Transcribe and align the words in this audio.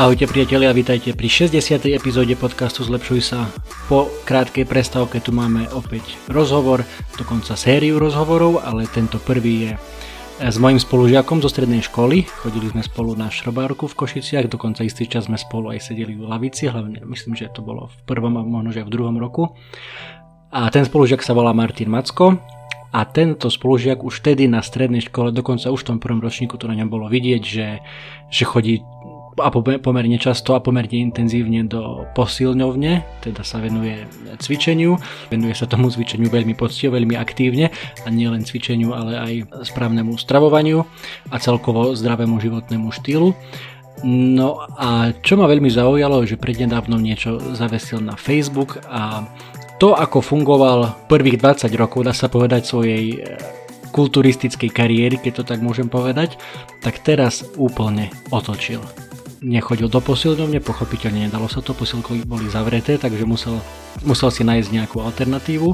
Ahojte 0.00 0.24
priatelia, 0.24 0.72
vítajte 0.72 1.12
pri 1.12 1.28
60. 1.28 1.60
epizóde 1.92 2.32
podcastu 2.32 2.80
Zlepšuj 2.88 3.20
sa. 3.20 3.52
Po 3.84 4.08
krátkej 4.24 4.64
prestávke 4.64 5.20
tu 5.20 5.28
máme 5.28 5.68
opäť 5.76 6.16
rozhovor, 6.24 6.88
dokonca 7.20 7.52
sériu 7.52 8.00
rozhovorov, 8.00 8.64
ale 8.64 8.88
tento 8.88 9.20
prvý 9.20 9.68
je 9.68 9.72
s 10.40 10.56
mojim 10.56 10.80
spolužiakom 10.80 11.44
zo 11.44 11.52
strednej 11.52 11.84
školy. 11.84 12.24
Chodili 12.24 12.72
sme 12.72 12.80
spolu 12.80 13.12
na 13.12 13.28
šrobárku 13.28 13.92
v 13.92 13.98
Košiciach, 14.00 14.48
dokonca 14.48 14.88
istý 14.88 15.04
čas 15.04 15.28
sme 15.28 15.36
spolu 15.36 15.76
aj 15.76 15.92
sedeli 15.92 16.16
v 16.16 16.24
lavici, 16.24 16.72
hlavne 16.72 17.04
myslím, 17.04 17.36
že 17.36 17.52
to 17.52 17.60
bolo 17.60 17.92
v 17.92 17.96
prvom 18.08 18.40
a 18.40 18.42
možno 18.48 18.72
že 18.72 18.88
v 18.88 18.92
druhom 18.96 19.20
roku. 19.20 19.52
A 20.48 20.72
ten 20.72 20.88
spolužiak 20.88 21.20
sa 21.20 21.36
volá 21.36 21.52
Martin 21.52 21.92
Macko 21.92 22.40
a 22.90 23.06
tento 23.06 23.46
spolužiak 23.46 24.02
už 24.02 24.18
vtedy 24.18 24.50
na 24.50 24.64
strednej 24.66 25.04
škole, 25.04 25.30
dokonca 25.30 25.70
už 25.70 25.84
v 25.84 25.88
tom 25.94 25.98
prvom 26.02 26.18
ročníku 26.18 26.58
to 26.58 26.66
na 26.66 26.74
ňom 26.74 26.90
bolo 26.90 27.06
vidieť, 27.06 27.42
že, 27.44 27.84
že 28.32 28.42
chodí 28.42 28.82
a 29.38 29.48
pomerne 29.54 30.18
často 30.18 30.58
a 30.58 30.64
pomerne 30.64 31.06
intenzívne 31.06 31.62
do 31.68 32.08
posilňovne, 32.18 33.22
teda 33.22 33.46
sa 33.46 33.62
venuje 33.62 34.02
cvičeniu, 34.42 34.98
venuje 35.30 35.54
sa 35.54 35.70
tomu 35.70 35.86
cvičeniu 35.92 36.26
veľmi 36.26 36.58
poctivo, 36.58 36.98
veľmi 36.98 37.14
aktívne 37.14 37.70
a 38.02 38.08
nielen 38.10 38.42
cvičeniu, 38.42 38.90
ale 38.90 39.12
aj 39.14 39.34
správnemu 39.70 40.18
stravovaniu 40.18 40.82
a 41.30 41.36
celkovo 41.38 41.94
zdravému 41.94 42.42
životnému 42.42 42.90
štýlu. 42.90 43.30
No 44.06 44.64
a 44.80 45.12
čo 45.20 45.36
ma 45.36 45.44
veľmi 45.44 45.68
zaujalo, 45.68 46.24
že 46.24 46.40
prednedávno 46.40 46.96
niečo 46.96 47.36
zavesil 47.52 48.00
na 48.00 48.16
Facebook 48.16 48.80
a 48.88 49.28
to, 49.80 49.96
ako 49.96 50.20
fungoval 50.20 51.08
prvých 51.08 51.40
20 51.40 51.72
rokov, 51.76 52.04
dá 52.04 52.12
sa 52.12 52.28
povedať, 52.28 52.68
svojej 52.68 53.16
e, 53.16 53.18
kulturistickej 53.96 54.68
kariéry, 54.68 55.16
keď 55.16 55.40
to 55.40 55.44
tak 55.48 55.64
môžem 55.64 55.88
povedať, 55.88 56.36
tak 56.84 57.00
teraz 57.00 57.44
úplne 57.56 58.12
otočil. 58.28 58.84
Nechodil 59.40 59.88
do 59.88 60.00
posilňovne, 60.04 60.60
pochopiteľne 60.60 61.28
nedalo 61.28 61.48
sa 61.48 61.64
to, 61.64 61.72
posilky 61.72 62.24
boli 62.28 62.52
zavreté, 62.52 63.00
takže 63.00 63.24
musel, 63.24 63.56
musel 64.04 64.28
si 64.28 64.44
nájsť 64.44 64.68
nejakú 64.68 65.00
alternatívu 65.00 65.72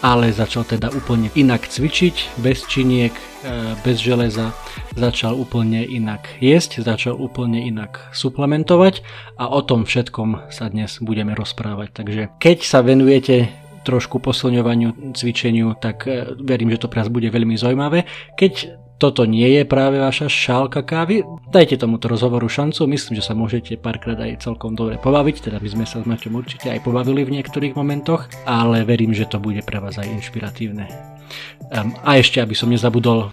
ale 0.00 0.32
začal 0.32 0.64
teda 0.64 0.88
úplne 0.96 1.28
inak 1.36 1.68
cvičiť, 1.68 2.40
bez 2.40 2.64
činiek, 2.64 3.12
e, 3.12 3.76
bez 3.84 4.00
železa, 4.00 4.56
začal 4.96 5.36
úplne 5.36 5.84
inak 5.84 6.40
jesť, 6.40 6.80
začal 6.80 7.20
úplne 7.20 7.60
inak 7.68 8.00
suplementovať 8.16 9.04
a 9.36 9.52
o 9.52 9.60
tom 9.60 9.84
všetkom 9.84 10.48
sa 10.48 10.72
dnes 10.72 10.98
budeme 11.04 11.36
rozprávať. 11.36 11.88
Takže 11.92 12.22
keď 12.40 12.58
sa 12.64 12.80
venujete 12.80 13.52
trošku 13.84 14.20
posilňovaniu, 14.20 15.12
cvičeniu, 15.12 15.76
tak 15.76 16.08
e, 16.08 16.32
verím, 16.40 16.72
že 16.72 16.88
to 16.88 16.88
pre 16.88 17.04
vás 17.04 17.12
bude 17.12 17.28
veľmi 17.28 17.56
zaujímavé. 17.60 18.08
Keď 18.40 18.52
toto 19.00 19.24
nie 19.24 19.48
je 19.56 19.64
práve 19.64 19.96
vaša 19.96 20.28
šálka 20.28 20.84
kávy, 20.84 21.24
dajte 21.48 21.80
tomuto 21.80 22.12
rozhovoru 22.12 22.44
šancu, 22.44 22.84
myslím, 22.84 23.16
že 23.16 23.24
sa 23.24 23.32
môžete 23.32 23.80
párkrát 23.80 24.20
aj 24.20 24.44
celkom 24.44 24.76
dobre 24.76 25.00
pobaviť, 25.00 25.48
teda 25.48 25.56
by 25.56 25.68
sme 25.72 25.84
sa 25.88 26.04
s 26.04 26.06
Maťom 26.06 26.36
určite 26.36 26.68
aj 26.68 26.84
pobavili 26.84 27.24
v 27.24 27.40
niektorých 27.40 27.72
momentoch, 27.72 28.28
ale 28.44 28.84
verím, 28.84 29.16
že 29.16 29.24
to 29.24 29.40
bude 29.40 29.64
pre 29.64 29.80
vás 29.80 29.96
aj 29.96 30.04
inšpiratívne. 30.04 30.84
Um, 31.70 31.94
a 32.02 32.18
ešte, 32.18 32.42
aby 32.42 32.52
som 32.52 32.68
nezabudol, 32.68 33.30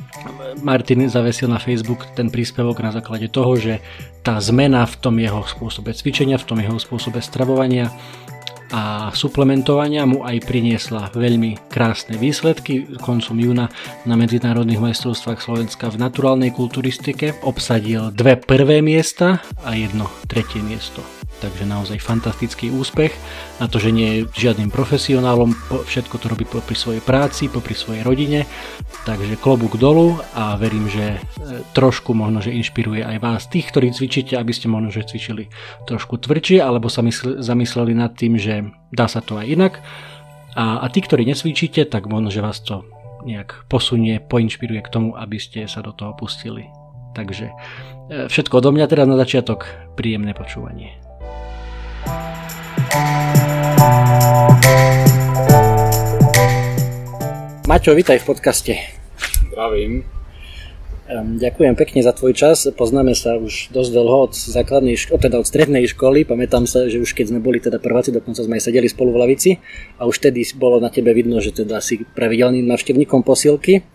Martin 0.62 1.10
zavesil 1.10 1.50
na 1.50 1.58
Facebook 1.58 2.06
ten 2.14 2.30
príspevok 2.30 2.80
na 2.86 2.94
základe 2.94 3.28
toho, 3.28 3.58
že 3.58 3.82
tá 4.22 4.38
zmena 4.38 4.86
v 4.86 4.96
tom 5.02 5.18
jeho 5.18 5.42
spôsobe 5.44 5.92
cvičenia, 5.92 6.38
v 6.38 6.48
tom 6.48 6.62
jeho 6.62 6.78
spôsobe 6.78 7.20
stravovania 7.20 7.90
a 8.72 9.14
suplementovania 9.16 10.04
mu 10.04 10.24
aj 10.28 10.44
priniesla 10.44 11.12
veľmi 11.16 11.72
krásne 11.72 12.20
výsledky. 12.20 13.00
Koncom 13.00 13.38
júna 13.40 13.72
na 14.04 14.16
medzinárodných 14.20 14.82
majstrovstvách 14.82 15.40
Slovenska 15.40 15.88
v 15.88 16.02
naturálnej 16.02 16.52
kulturistike 16.52 17.40
obsadil 17.44 18.12
dve 18.12 18.36
prvé 18.36 18.84
miesta 18.84 19.40
a 19.64 19.76
jedno 19.76 20.12
tretie 20.28 20.60
miesto. 20.60 21.00
Takže 21.38 21.70
naozaj 21.70 22.02
fantastický 22.02 22.74
úspech 22.74 23.14
na 23.62 23.70
to, 23.70 23.78
že 23.78 23.94
nie 23.94 24.26
je 24.26 24.50
žiadnym 24.50 24.74
profesionálom, 24.74 25.54
všetko 25.86 26.18
to 26.18 26.34
robí 26.34 26.50
popri 26.50 26.74
svojej 26.74 26.98
práci, 26.98 27.46
popri 27.46 27.78
svojej 27.78 28.02
rodine, 28.02 28.50
takže 29.06 29.38
klobúk 29.38 29.78
dolu 29.78 30.18
a 30.34 30.58
verím, 30.58 30.90
že 30.90 31.18
e, 31.18 31.20
trošku 31.78 32.18
možno, 32.18 32.42
že 32.42 32.58
inšpiruje 32.58 33.06
aj 33.06 33.18
vás, 33.22 33.42
tých, 33.54 33.70
ktorí 33.70 33.94
cvičíte, 33.94 34.34
aby 34.34 34.50
ste 34.50 34.66
možno, 34.66 34.90
že 34.90 35.06
cvičili 35.06 35.54
trošku 35.86 36.18
tvrdšie, 36.18 36.58
alebo 36.58 36.90
sa 36.90 37.06
mysl- 37.06 37.38
zamysleli 37.38 37.94
nad 37.94 38.18
tým, 38.18 38.34
že 38.42 38.66
dá 38.90 39.06
sa 39.06 39.22
to 39.22 39.38
aj 39.38 39.46
inak. 39.46 39.74
A, 40.58 40.82
a 40.82 40.86
tí, 40.90 41.06
ktorí 41.06 41.22
necvičíte, 41.30 41.86
tak 41.86 42.10
možno, 42.10 42.34
že 42.34 42.42
vás 42.42 42.66
to 42.66 42.82
nejak 43.30 43.70
posunie, 43.70 44.18
poinšpiruje 44.18 44.82
k 44.82 44.90
tomu, 44.90 45.14
aby 45.14 45.38
ste 45.38 45.70
sa 45.70 45.86
do 45.86 45.94
toho 45.94 46.18
pustili. 46.18 46.66
Takže 47.14 47.46
e, 47.46 47.56
všetko 48.26 48.58
odo 48.58 48.74
mňa 48.74 48.90
teraz 48.90 49.06
na 49.06 49.22
začiatok, 49.22 49.70
príjemné 49.94 50.34
počúvanie. 50.34 51.07
Maťo, 57.68 57.92
vítaj 58.00 58.24
v 58.24 58.26
podcaste. 58.32 58.74
Zdravím. 59.52 60.08
Ďakujem 61.08 61.80
pekne 61.80 62.04
za 62.04 62.12
tvoj 62.12 62.36
čas. 62.36 62.68
Poznáme 62.68 63.16
sa 63.16 63.40
už 63.40 63.72
dosť 63.72 63.90
dlho 63.96 64.28
od 64.28 64.36
základnej 64.36 65.00
školy, 65.00 65.20
teda 65.24 65.40
od 65.40 65.48
strednej 65.48 65.88
školy. 65.88 66.28
Pamätám 66.28 66.68
sa, 66.68 66.92
že 66.92 67.00
už 67.00 67.16
keď 67.16 67.32
sme 67.32 67.40
boli 67.40 67.64
teda 67.64 67.80
prváci, 67.80 68.12
dokonca 68.12 68.44
sme 68.44 68.60
aj 68.60 68.68
sedeli 68.68 68.92
spolu 68.92 69.16
v 69.16 69.20
lavici 69.24 69.52
a 70.00 70.08
už 70.08 70.20
tedy 70.20 70.44
bolo 70.60 70.84
na 70.84 70.92
tebe 70.92 71.16
vidno, 71.16 71.40
že 71.40 71.56
teda 71.56 71.80
si 71.80 72.04
pravidelným 72.04 72.68
navštevníkom 72.68 73.24
posilky. 73.24 73.88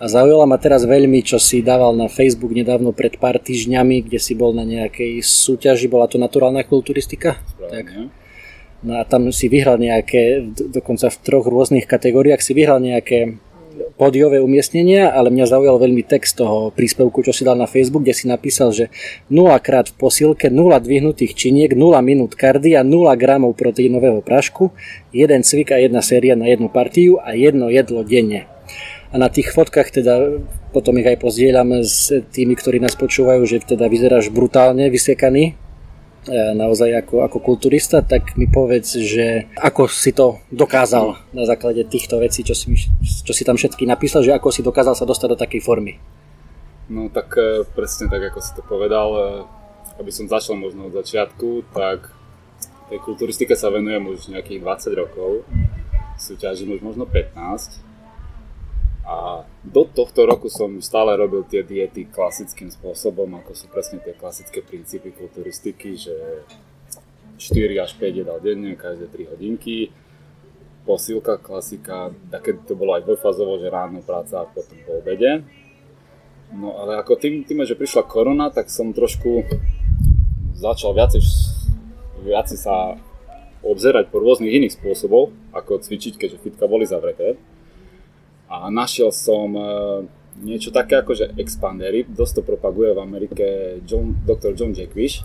A 0.00 0.08
zaujala 0.08 0.48
ma 0.48 0.56
teraz 0.56 0.88
veľmi, 0.88 1.20
čo 1.20 1.36
si 1.36 1.60
dával 1.60 1.92
na 2.00 2.08
Facebook 2.08 2.56
nedávno 2.56 2.96
pred 2.96 3.20
pár 3.20 3.36
týždňami, 3.40 4.08
kde 4.08 4.16
si 4.16 4.32
bol 4.32 4.56
na 4.56 4.64
nejakej 4.64 5.20
súťaži, 5.20 5.84
bola 5.88 6.08
to 6.08 6.16
naturálna 6.16 6.64
kulturistika? 6.64 7.36
Správne. 7.44 7.72
Tak. 7.72 7.86
No 8.84 9.00
a 9.00 9.08
tam 9.08 9.32
si 9.32 9.48
vyhral 9.48 9.80
nejaké, 9.80 10.44
dokonca 10.52 11.08
v 11.08 11.20
troch 11.24 11.48
rôznych 11.48 11.88
kategóriách 11.88 12.44
si 12.44 12.52
vyhral 12.52 12.84
nejaké 12.84 13.40
pódiové 13.94 14.42
umiestnenia, 14.42 15.10
ale 15.10 15.30
mňa 15.30 15.46
zaujal 15.50 15.78
veľmi 15.78 16.02
text 16.04 16.38
toho 16.38 16.68
príspevku, 16.74 17.22
čo 17.22 17.32
si 17.32 17.46
dal 17.46 17.58
na 17.58 17.70
Facebook, 17.70 18.02
kde 18.04 18.14
si 18.14 18.26
napísal, 18.26 18.74
že 18.74 18.90
0 19.30 19.50
krát 19.62 19.88
v 19.90 19.96
posilke, 19.96 20.50
0 20.50 20.74
dvihnutých 20.82 21.32
činiek, 21.34 21.72
0 21.72 21.94
minút 22.02 22.34
kardia, 22.34 22.82
0 22.82 23.08
gramov 23.16 23.56
proteínového 23.56 24.20
prašku, 24.22 24.74
jeden 25.14 25.42
cvik 25.46 25.74
a 25.74 25.78
jedna 25.78 26.02
séria 26.02 26.34
na 26.34 26.50
jednu 26.50 26.68
partiu 26.68 27.22
a 27.22 27.38
jedno 27.38 27.70
jedlo 27.70 28.02
denne. 28.02 28.50
A 29.14 29.18
na 29.18 29.30
tých 29.30 29.54
fotkách 29.54 29.94
teda 29.94 30.42
potom 30.74 30.98
ich 30.98 31.06
aj 31.06 31.22
pozdieľam 31.22 31.86
s 31.86 32.10
tými, 32.34 32.58
ktorí 32.58 32.82
nás 32.82 32.98
počúvajú, 32.98 33.46
že 33.46 33.62
teda 33.62 33.86
vyzeráš 33.86 34.34
brutálne 34.34 34.90
vysekaný, 34.90 35.54
naozaj 36.30 37.04
ako, 37.04 37.24
ako 37.26 37.38
kulturista, 37.40 38.00
tak 38.00 38.36
mi 38.40 38.48
povedz, 38.48 38.96
že 39.00 39.48
ako 39.56 39.88
si 39.90 40.16
to 40.16 40.40
dokázal 40.48 41.20
na 41.36 41.44
základe 41.44 41.84
týchto 41.84 42.16
vecí, 42.20 42.40
čo 42.40 42.56
si, 42.56 42.72
čo 43.04 43.32
si 43.32 43.42
tam 43.44 43.60
všetky 43.60 43.84
napísal, 43.84 44.24
že 44.24 44.32
ako 44.32 44.48
si 44.48 44.64
dokázal 44.64 44.96
sa 44.96 45.04
dostať 45.04 45.28
do 45.34 45.38
takej 45.40 45.60
formy. 45.60 46.00
No 46.88 47.08
tak 47.08 47.32
e, 47.40 47.64
presne 47.72 48.12
tak, 48.12 48.32
ako 48.32 48.38
si 48.44 48.52
to 48.52 48.62
povedal, 48.64 49.08
e, 49.12 49.22
aby 50.00 50.10
som 50.12 50.28
začal 50.28 50.56
možno 50.60 50.92
od 50.92 50.96
začiatku, 50.96 51.72
tak 51.72 52.12
tej 52.92 53.00
kulturistike 53.00 53.56
sa 53.56 53.72
venujem 53.72 54.04
už 54.04 54.28
nejakých 54.28 54.60
20 54.60 55.00
rokov, 55.00 55.30
súťažím 56.20 56.76
už 56.76 56.80
možno 56.84 57.08
15 57.08 57.93
a 59.04 59.44
do 59.60 59.84
tohto 59.84 60.24
roku 60.24 60.48
som 60.48 60.80
stále 60.80 61.12
robil 61.12 61.44
tie 61.44 61.60
diety 61.60 62.08
klasickým 62.08 62.72
spôsobom, 62.72 63.28
ako 63.36 63.52
sú 63.52 63.68
presne 63.68 64.00
tie 64.00 64.16
klasické 64.16 64.64
princípy 64.64 65.12
kulturistiky, 65.12 65.92
že 65.92 66.16
4 67.36 67.84
až 67.84 67.92
5 68.00 68.20
jedal 68.24 68.38
denne, 68.40 68.72
každé 68.80 69.12
3 69.12 69.36
hodinky. 69.36 69.92
posilka, 70.84 71.40
klasika, 71.40 72.12
také 72.28 72.60
to 72.60 72.76
bolo 72.76 72.92
aj 72.92 73.08
dvojfázovo, 73.08 73.56
že 73.56 73.72
ráno 73.72 74.04
práca 74.04 74.44
a 74.44 74.48
potom 74.48 74.76
po 74.84 75.00
obede. 75.00 75.40
No 76.52 76.76
ale 76.76 77.00
ako 77.00 77.16
tým, 77.16 77.40
tým, 77.40 77.64
že 77.64 77.72
prišla 77.72 78.04
korona, 78.04 78.52
tak 78.52 78.68
som 78.68 78.92
trošku 78.92 79.48
začal 80.52 80.92
viacej, 80.92 81.24
viacej 82.20 82.58
sa 82.60 83.00
obzerať 83.64 84.12
po 84.12 84.20
rôznych 84.20 84.52
iných 84.52 84.76
spôsobov, 84.76 85.32
ako 85.56 85.80
cvičiť, 85.80 86.20
keďže 86.20 86.40
fitka 86.44 86.68
boli 86.68 86.84
zavreté. 86.84 87.40
A 88.62 88.70
našiel 88.70 89.10
som 89.10 89.50
e, 89.54 89.64
niečo 90.42 90.70
také 90.74 90.98
ako 90.98 91.14
že 91.14 91.30
expandery, 91.38 92.06
dosť 92.06 92.40
to 92.40 92.42
propaguje 92.42 92.94
v 92.94 93.00
Amerike 93.02 93.46
John, 93.86 94.18
Dr. 94.26 94.54
John 94.54 94.74
Jackwish. 94.74 95.22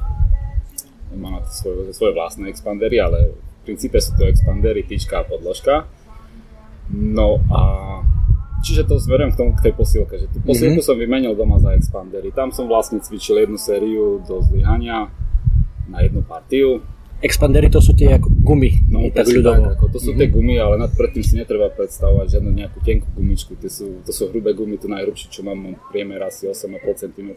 Má 1.14 1.34
na 1.34 1.42
to 1.42 1.50
svoje, 1.50 1.94
svoje 1.98 2.14
vlastné 2.14 2.50
expandery, 2.54 3.02
ale 3.02 3.34
v 3.34 3.62
princípe 3.66 3.98
sú 3.98 4.14
to 4.14 4.30
expandery, 4.30 4.86
tyčka 4.86 5.22
a 5.22 5.28
podložka. 5.28 5.90
No 6.90 7.42
a 7.50 7.62
čiže 8.62 8.86
to 8.86 9.02
zverujem 9.02 9.34
k 9.34 9.38
tomu, 9.38 9.52
k 9.58 9.70
tej 9.70 9.74
posilke, 9.74 10.16
že 10.18 10.30
tú 10.30 10.42
posilku 10.42 10.82
mm-hmm. 10.82 10.90
som 10.90 10.98
vymenil 10.98 11.34
doma 11.34 11.58
za 11.58 11.74
expandery. 11.74 12.30
Tam 12.30 12.54
som 12.54 12.70
vlastne 12.70 13.02
cvičil 13.02 13.42
jednu 13.46 13.58
sériu 13.58 14.22
do 14.26 14.42
zlyhania 14.46 15.10
na 15.90 16.06
jednu 16.06 16.22
partiu 16.22 16.86
Expandery 17.20 17.68
to 17.68 17.84
sú 17.84 17.92
tie 18.00 18.16
ako 18.16 18.32
gumy, 18.32 18.80
no, 18.88 19.12
tak 19.12 19.28
ľudovo. 19.28 19.60
Tak, 19.60 19.76
ako, 19.76 19.86
to 19.92 20.00
sú 20.00 20.16
mm-hmm. 20.16 20.20
tie 20.24 20.28
gumy, 20.32 20.56
ale 20.56 20.80
nad, 20.80 20.92
predtým 20.96 21.20
si 21.20 21.36
netreba 21.36 21.68
predstavovať 21.68 22.40
žiadnu 22.40 22.52
nejakú 22.56 22.80
tenkú 22.80 23.12
gumičku. 23.12 23.60
Tie 23.60 23.68
sú, 23.68 24.00
to 24.08 24.16
sú 24.16 24.32
hrubé 24.32 24.56
gumy, 24.56 24.80
tu 24.80 24.88
najhrubšie, 24.88 25.28
čo 25.28 25.44
mám, 25.44 25.60
mám 25.60 25.76
priemer 25.92 26.24
asi 26.24 26.48
8,5 26.48 26.80
cm. 26.80 27.30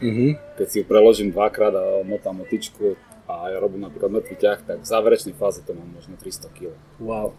Mm-hmm. 0.00 0.30
Keď 0.56 0.66
si 0.72 0.76
ju 0.80 0.84
preložím 0.88 1.36
dvakrát 1.36 1.76
a 1.76 2.00
motám 2.00 2.40
motičku 2.40 2.96
a 3.28 3.52
ja 3.52 3.60
robím 3.60 3.84
napríklad 3.84 4.08
mŕtvý 4.08 4.36
ťah, 4.40 4.58
tak 4.64 4.76
v 4.80 4.88
záverečnej 4.88 5.36
fáze 5.36 5.60
to 5.60 5.76
mám 5.76 5.90
možno 5.92 6.16
300 6.16 6.56
kg. 6.56 6.72
Wow. 6.96 7.36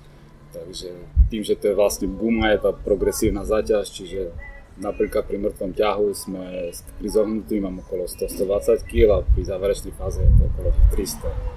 Takže 0.54 0.94
tým, 1.34 1.42
že 1.42 1.58
to 1.58 1.74
je 1.74 1.76
vlastne 1.76 2.06
guma, 2.14 2.54
je 2.54 2.62
tá 2.62 2.72
progresívna 2.78 3.42
záťaž, 3.42 3.90
čiže 3.90 4.38
napríklad 4.78 5.26
pri 5.26 5.42
mŕtvom 5.42 5.74
ťahu 5.74 6.06
sme 6.14 6.70
pri 7.02 7.10
zohnutí 7.10 7.58
mám 7.58 7.82
okolo 7.82 8.06
100-120 8.06 8.86
kg 8.86 9.10
a 9.18 9.26
pri 9.26 9.44
záverečnej 9.50 9.94
fáze 9.98 10.22
je 10.22 10.30
to 10.38 10.46
okolo 10.46 10.70
300 10.94 11.57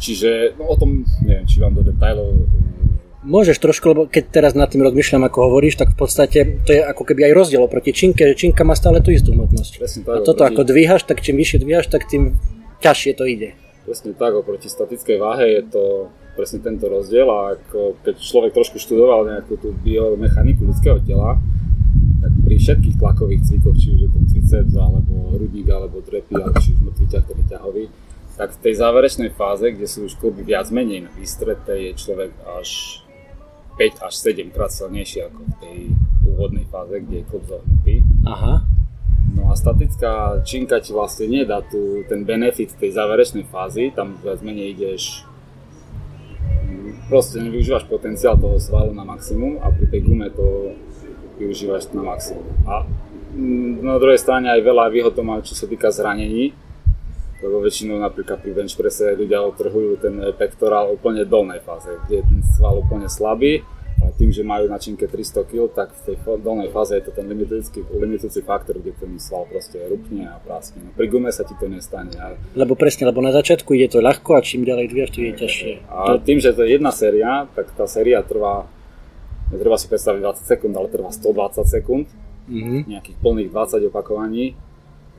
Čiže 0.00 0.56
no, 0.56 0.72
o 0.72 0.76
tom 0.80 1.04
neviem, 1.20 1.44
či 1.44 1.60
vám 1.60 1.76
do 1.76 1.84
detajlov 1.84 2.48
Môžeš 3.20 3.60
trošku, 3.60 3.92
lebo 3.92 4.02
keď 4.08 4.24
teraz 4.32 4.52
nad 4.56 4.72
tým 4.72 4.80
rozmýšľam, 4.80 5.28
ako 5.28 5.52
hovoríš, 5.52 5.76
tak 5.76 5.92
v 5.92 5.98
podstate 6.00 6.38
to 6.64 6.72
je 6.72 6.80
ako 6.80 7.04
keby 7.04 7.28
aj 7.28 7.36
rozdiel 7.36 7.60
oproti 7.60 7.92
činke, 7.92 8.24
že 8.24 8.32
činka 8.32 8.64
má 8.64 8.72
stále 8.72 9.04
tú 9.04 9.12
istú 9.12 9.36
hmotnosť. 9.36 9.76
A 10.08 10.24
toto 10.24 10.40
oproti... 10.40 10.56
ako 10.56 10.60
dvíhaš, 10.64 11.04
tak 11.04 11.20
čím 11.20 11.36
vyššie 11.36 11.60
dvíhaš, 11.60 11.92
tak 11.92 12.08
tým 12.08 12.40
ťažšie 12.80 13.12
to 13.20 13.28
ide. 13.28 13.52
Presne 13.84 14.16
tak, 14.16 14.32
oproti 14.32 14.72
statickej 14.72 15.20
váhe 15.20 15.52
je 15.52 15.62
to 15.68 16.08
presne 16.32 16.64
tento 16.64 16.88
rozdiel 16.88 17.28
a 17.28 17.60
ako 17.60 18.00
keď 18.00 18.14
človek 18.16 18.56
trošku 18.56 18.80
študoval 18.80 19.28
nejakú 19.28 19.60
tú 19.60 19.76
biomechaniku 19.84 20.64
ľudského 20.64 20.96
tela, 21.04 21.36
tak 22.24 22.32
pri 22.40 22.56
všetkých 22.56 22.96
tlakových 22.96 23.42
cvikoch, 23.52 23.76
či 23.76 24.00
už 24.00 24.00
je 24.00 24.10
to 24.16 24.20
triceps, 24.32 24.74
alebo 24.80 25.36
hrudník, 25.36 25.68
alebo 25.68 26.00
drepy, 26.00 26.40
alebo 26.40 26.56
či 26.56 26.72
už 26.72 26.88
mŕtvý 26.88 27.06
ťah, 27.12 27.24
ťahový, 27.52 27.84
tak 28.40 28.56
v 28.56 28.62
tej 28.64 28.74
záverečnej 28.80 29.36
fáze, 29.36 29.68
kde 29.68 29.84
sú 29.84 30.08
už 30.08 30.16
kluby 30.16 30.40
viac 30.40 30.72
menej 30.72 31.04
na 31.04 31.12
výstrete, 31.12 31.76
je 31.76 31.92
človek 31.92 32.32
až 32.56 33.04
5 33.76 34.00
až 34.00 34.14
7 34.16 34.48
krát 34.48 34.72
silnejší 34.72 35.28
ako 35.28 35.40
v 35.44 35.54
tej 35.60 35.78
úvodnej 36.24 36.64
fáze, 36.72 37.04
kde 37.04 37.20
je 37.20 37.28
klub 37.28 37.44
zohnutý. 37.44 38.00
Aha. 38.24 38.64
No 39.36 39.52
a 39.52 39.54
statická 39.60 40.40
činka 40.40 40.80
ti 40.80 40.96
vlastne 40.96 41.28
nedá 41.28 41.60
tu 41.60 42.00
ten 42.08 42.24
benefit 42.24 42.72
tej 42.80 42.96
záverečnej 42.96 43.44
fázy, 43.44 43.92
tam 43.92 44.16
viac 44.24 44.40
menej 44.40 44.72
ideš 44.72 45.28
proste 47.12 47.44
nevyužívaš 47.44 47.84
potenciál 47.92 48.40
toho 48.40 48.56
svalu 48.56 48.96
na 48.96 49.04
maximum 49.04 49.60
a 49.60 49.68
pri 49.68 49.84
tej 49.84 50.00
gume 50.00 50.32
to 50.32 50.72
využívaš 51.36 51.92
na 51.92 52.08
maximum. 52.08 52.48
A 52.64 52.88
mm, 53.36 53.84
na 53.84 54.00
druhej 54.00 54.16
strane 54.16 54.48
aj 54.48 54.64
veľa 54.64 54.88
výhod 54.88 55.12
to 55.12 55.20
má, 55.20 55.44
čo 55.44 55.52
sa 55.52 55.68
týka 55.68 55.92
zranení, 55.92 56.56
lebo 57.40 57.64
väčšinou 57.64 57.96
napríklad 58.00 58.44
pri 58.44 58.52
bench 58.52 58.76
presse 58.76 59.16
ľudia 59.16 59.40
otrhujú 59.40 60.00
ten 60.00 60.14
pektorál 60.36 60.92
úplne 60.92 61.24
dolnej 61.24 61.64
fáze, 61.64 61.88
kde 62.06 62.20
je 62.20 62.24
ten 62.24 62.40
sval 62.56 62.84
úplne 62.84 63.08
slabý 63.08 63.64
a 64.00 64.08
tým, 64.16 64.32
že 64.32 64.40
majú 64.40 64.64
na 64.68 64.80
činke 64.80 65.04
300 65.04 65.44
kg, 65.44 65.68
tak 65.68 65.92
v 65.92 66.00
tej 66.12 66.16
dolnej 66.40 66.72
fáze 66.72 66.96
je 66.96 67.04
to 67.04 67.12
ten 67.12 67.28
limitujúci, 67.28 67.84
limitujúci 67.92 68.40
faktor, 68.40 68.80
kde 68.80 68.96
ten 68.96 69.12
sval 69.20 69.44
proste 69.44 69.76
rupne 69.76 70.24
a 70.24 70.40
praskne. 70.40 70.88
No, 70.88 70.90
pri 70.96 71.06
gume 71.12 71.28
sa 71.28 71.44
ti 71.44 71.52
to 71.60 71.68
nestane. 71.68 72.16
Ale... 72.16 72.40
Lebo 72.56 72.72
presne, 72.80 73.04
lebo 73.04 73.20
na 73.20 73.28
začiatku 73.28 73.76
ide 73.76 73.92
to 73.92 74.00
ľahko 74.00 74.36
a 74.36 74.40
čím 74.40 74.64
ďalej 74.64 74.86
dvíjaš, 74.88 75.10
to 75.12 75.20
je 75.20 75.32
ťažšie. 75.36 75.72
A 75.92 76.16
tým, 76.16 76.40
že 76.40 76.56
to 76.56 76.64
je 76.64 76.80
jedna 76.80 76.92
séria, 76.96 77.44
tak 77.52 77.76
tá 77.76 77.84
séria 77.84 78.24
trvá, 78.24 78.64
netreba 79.52 79.76
si 79.76 79.84
predstaviť 79.92 80.20
20 80.24 80.48
sekúnd, 80.48 80.72
ale 80.80 80.88
trvá 80.88 81.12
120 81.12 81.60
sekúnd, 81.68 82.06
mm-hmm. 82.48 82.80
nejakých 82.88 83.16
plných 83.20 83.50
20 83.52 83.92
opakovaní 83.92 84.56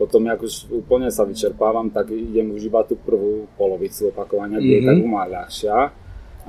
potom, 0.02 0.26
ak 0.26 0.42
už 0.42 0.74
úplne 0.74 1.14
sa 1.14 1.22
vyčerpávam, 1.30 1.94
tak 1.94 2.10
idem 2.10 2.58
už 2.58 2.74
iba 2.74 2.82
tú 2.82 2.98
prvú 2.98 3.46
polovicu 3.54 4.10
opakovania, 4.10 4.58
kde 4.58 4.82
mm-hmm. 4.82 4.82
je 4.82 4.90
tak 4.90 4.98
umá 4.98 5.30
ľahšia. 5.30 5.78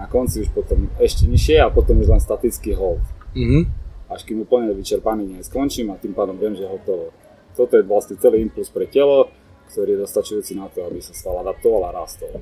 Na 0.00 0.08
konci 0.08 0.40
už 0.40 0.56
potom 0.56 0.88
ešte 0.96 1.28
nižšie 1.28 1.60
a 1.60 1.69
potom 1.69 2.00
už 2.00 2.08
len 2.08 2.16
statický 2.16 2.72
hold. 2.72 3.04
Mm-hmm. 3.37 3.62
Až 4.08 4.25
kým 4.25 4.40
úplne 4.40 4.72
vyčerpaný 4.72 5.37
neskončím 5.37 5.93
a 5.93 6.00
tým 6.00 6.16
pádom 6.16 6.40
viem, 6.40 6.56
že 6.56 6.64
hotovo. 6.64 7.12
Toto 7.52 7.76
je 7.76 7.84
vlastne 7.84 8.16
celý 8.16 8.40
impuls 8.40 8.72
pre 8.72 8.88
telo, 8.88 9.28
ktorý 9.69 10.00
je 10.00 10.08
dostačujúci 10.08 10.56
na 10.56 10.72
to, 10.72 10.88
aby 10.88 11.05
sa 11.05 11.12
stal 11.12 11.37
adaptoval 11.44 11.93
a 11.93 12.00
rastol. 12.08 12.40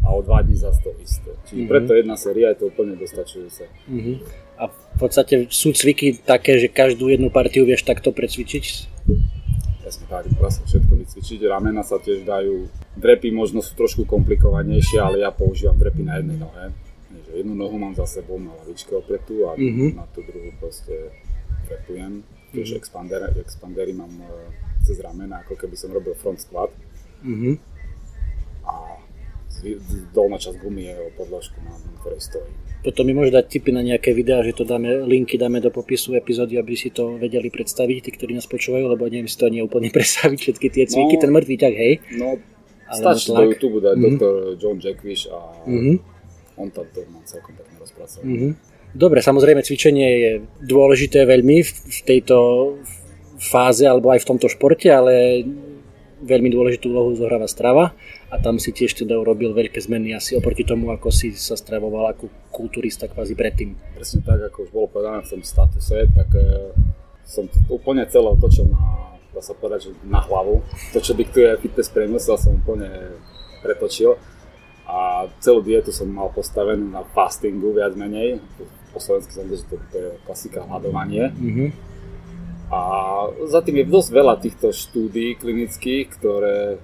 A 0.00 0.16
o 0.16 0.24
dva 0.24 0.40
dní 0.40 0.56
zase 0.56 0.80
to 0.80 0.96
isté. 1.04 1.36
Čiže 1.52 1.52
mm-hmm. 1.52 1.68
preto 1.68 1.92
jedna 1.92 2.16
séria 2.16 2.56
je 2.56 2.64
to 2.64 2.72
úplne 2.72 2.96
dostačujúce. 2.96 3.68
Mm-hmm. 3.92 4.16
A 4.56 4.72
v 4.72 4.96
podstate 4.96 5.52
sú 5.52 5.76
cviky 5.76 6.16
také, 6.24 6.56
že 6.56 6.72
každú 6.72 7.12
jednu 7.12 7.28
partiu 7.28 7.68
vieš 7.68 7.84
takto 7.84 8.08
precvičiť? 8.08 8.64
Presne 9.90 10.06
tak, 10.06 10.30
sa 10.54 10.62
všetko 10.62 10.92
vycvičiť. 11.02 11.50
Ramena 11.50 11.82
sa 11.82 11.98
tiež 11.98 12.22
dajú, 12.22 12.70
drepy 12.94 13.34
možno 13.34 13.58
sú 13.58 13.74
trošku 13.74 14.06
komplikovanejšie, 14.06 15.02
ale 15.02 15.26
ja 15.26 15.34
používam 15.34 15.74
drepy 15.74 16.06
na 16.06 16.22
jednej 16.22 16.38
nohe. 16.38 16.70
Jednu 17.34 17.58
nohu 17.58 17.74
mám 17.74 17.98
za 17.98 18.06
sebou 18.06 18.38
na 18.38 18.54
lavičke 18.62 18.94
opretú 18.94 19.50
a 19.50 19.58
mm-hmm. 19.58 19.98
na 19.98 20.06
tú 20.14 20.22
druhú 20.22 20.54
proste 20.62 21.10
prepujem. 21.66 22.22
Tiež 22.54 22.70
mm-hmm. 22.70 22.78
expandery, 22.78 23.26
expandery 23.42 23.92
mám 23.94 24.14
uh, 24.22 24.30
cez 24.86 25.02
ramena, 25.02 25.42
ako 25.42 25.58
keby 25.58 25.74
som 25.74 25.90
robil 25.90 26.14
front 26.14 26.38
squat. 26.38 26.70
Mm-hmm. 27.26 27.54
A 28.70 28.99
dolná 30.14 30.36
časť 30.40 30.56
gumy 30.60 30.90
je 30.90 30.94
o 30.96 31.08
podložku, 31.14 31.58
na 31.64 31.74
ktorej 32.00 32.20
stojí. 32.20 32.52
Potom 32.80 33.04
mi 33.04 33.12
môžeš 33.12 33.36
dať 33.36 33.44
tipy 33.52 33.76
na 33.76 33.84
nejaké 33.84 34.16
videá, 34.16 34.40
že 34.40 34.56
to 34.56 34.64
dáme, 34.64 35.04
linky 35.04 35.36
dáme 35.36 35.60
do 35.60 35.68
popisu 35.68 36.16
epizódy, 36.16 36.56
aby 36.56 36.72
si 36.80 36.88
to 36.88 37.20
vedeli 37.20 37.52
predstaviť, 37.52 38.08
tí, 38.08 38.10
ktorí 38.16 38.32
nás 38.32 38.48
počúvajú, 38.48 38.88
lebo 38.88 39.04
neviem 39.04 39.28
si 39.28 39.36
to 39.36 39.52
ani 39.52 39.60
úplne 39.60 39.92
predstaviť, 39.96 40.38
všetky 40.40 40.66
tie 40.72 40.84
cviky, 40.88 41.20
no, 41.20 41.22
ten 41.22 41.30
mŕtvý 41.30 41.56
ťah, 41.60 41.74
hej. 41.76 41.92
No, 42.16 42.40
stačí 42.88 43.36
do 43.36 43.44
YouTube 43.44 43.84
dať 43.84 43.94
mm-hmm. 43.94 44.16
doktor 44.16 44.32
John 44.56 44.76
Jackwish 44.80 45.28
a 45.28 45.38
mm-hmm. 45.68 45.96
on 46.56 46.68
tam 46.72 46.86
to 46.88 47.04
má 47.12 47.20
celkom 47.28 47.52
pekne 47.52 47.76
rozpracovať. 47.84 48.24
Mm-hmm. 48.24 48.52
Dobre, 48.90 49.22
samozrejme 49.22 49.62
cvičenie 49.62 50.08
je 50.08 50.32
dôležité 50.66 51.22
veľmi 51.22 51.62
v 51.68 52.00
tejto 52.02 52.36
fáze 53.38 53.86
alebo 53.86 54.10
aj 54.10 54.24
v 54.24 54.28
tomto 54.34 54.50
športe, 54.50 54.90
ale 54.90 55.46
veľmi 56.20 56.52
dôležitú 56.52 56.92
úlohu 56.92 57.16
zohráva 57.16 57.48
strava 57.48 57.96
a 58.28 58.36
tam 58.36 58.60
si 58.60 58.70
tiež 58.70 58.92
teda 58.92 59.16
urobil 59.16 59.56
veľké 59.56 59.80
zmeny 59.80 60.12
asi 60.12 60.36
oproti 60.36 60.62
tomu, 60.62 60.92
ako 60.92 61.08
si 61.08 61.32
sa 61.32 61.56
stravoval 61.56 62.12
ako 62.12 62.28
kulturista 62.52 63.08
kvázi 63.08 63.32
predtým. 63.32 63.74
Presne 63.96 64.20
tak, 64.22 64.38
ako 64.52 64.68
už 64.68 64.70
bolo 64.70 64.86
povedané 64.92 65.24
v 65.24 65.30
tom 65.32 65.42
statuse, 65.42 65.96
tak 66.12 66.28
e, 66.36 66.76
som 67.24 67.48
to 67.48 67.58
úplne 67.72 68.04
celé 68.06 68.28
otočil 68.28 68.68
na, 68.68 69.16
dá 69.32 69.40
sa 69.40 69.56
povedať, 69.56 69.88
že 69.88 69.90
na 70.04 70.20
hlavu. 70.20 70.60
To, 70.92 70.98
čo 71.00 71.16
diktuje 71.16 71.48
fitness 71.58 71.88
priemysel, 71.88 72.36
som 72.36 72.60
úplne 72.60 73.16
pretočil 73.64 74.20
a 74.90 75.30
celú 75.38 75.62
dietu 75.62 75.94
som 75.94 76.10
mal 76.10 76.28
postavenú 76.34 76.90
na 76.90 77.06
fastingu 77.14 77.70
viac 77.70 77.94
menej. 77.94 78.42
Po 78.90 78.98
slovensky 78.98 79.32
som 79.38 79.46
že 79.46 79.62
to, 79.70 79.78
to 79.90 79.96
je 79.96 80.10
klasika 80.26 80.66
hľadovanie. 80.66 81.30
Mm-hmm. 81.30 81.89
A 82.70 82.80
za 83.50 83.60
tým 83.66 83.82
je 83.82 83.90
dosť 83.90 84.08
veľa 84.14 84.34
týchto 84.38 84.70
štúdí 84.70 85.34
klinických, 85.42 86.06
ktoré 86.14 86.78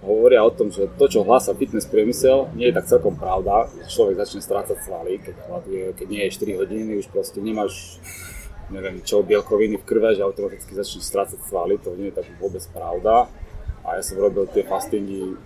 hovoria 0.00 0.42
o 0.42 0.50
tom, 0.50 0.72
že 0.72 0.88
to, 0.98 1.04
čo 1.06 1.22
hlása 1.22 1.52
fitness 1.54 1.86
priemysel, 1.86 2.48
nie 2.56 2.72
je 2.72 2.76
tak 2.80 2.88
celkom 2.88 3.14
pravda. 3.14 3.68
Človek 3.86 4.24
začne 4.24 4.40
strácať 4.40 4.78
svaly, 4.82 5.20
keď 5.20 5.34
hľaduje, 5.46 5.84
keď 5.94 6.06
nie 6.08 6.22
je 6.26 6.34
4 6.42 6.60
hodiny, 6.64 6.90
už 6.98 7.06
proste 7.12 7.38
nemáš 7.38 8.00
neviem 8.72 9.04
čo, 9.04 9.20
bielkoviny 9.20 9.76
v 9.76 9.84
krve, 9.84 10.16
že 10.16 10.24
automaticky 10.24 10.72
začne 10.72 11.04
strácať 11.04 11.40
svaly, 11.44 11.76
to 11.76 11.92
nie 11.92 12.08
je 12.08 12.18
tak 12.24 12.26
vôbec 12.40 12.64
pravda. 12.72 13.28
A 13.84 14.00
ja 14.00 14.02
som 14.02 14.16
robil 14.16 14.48
tie 14.48 14.64
fastingy 14.64 15.36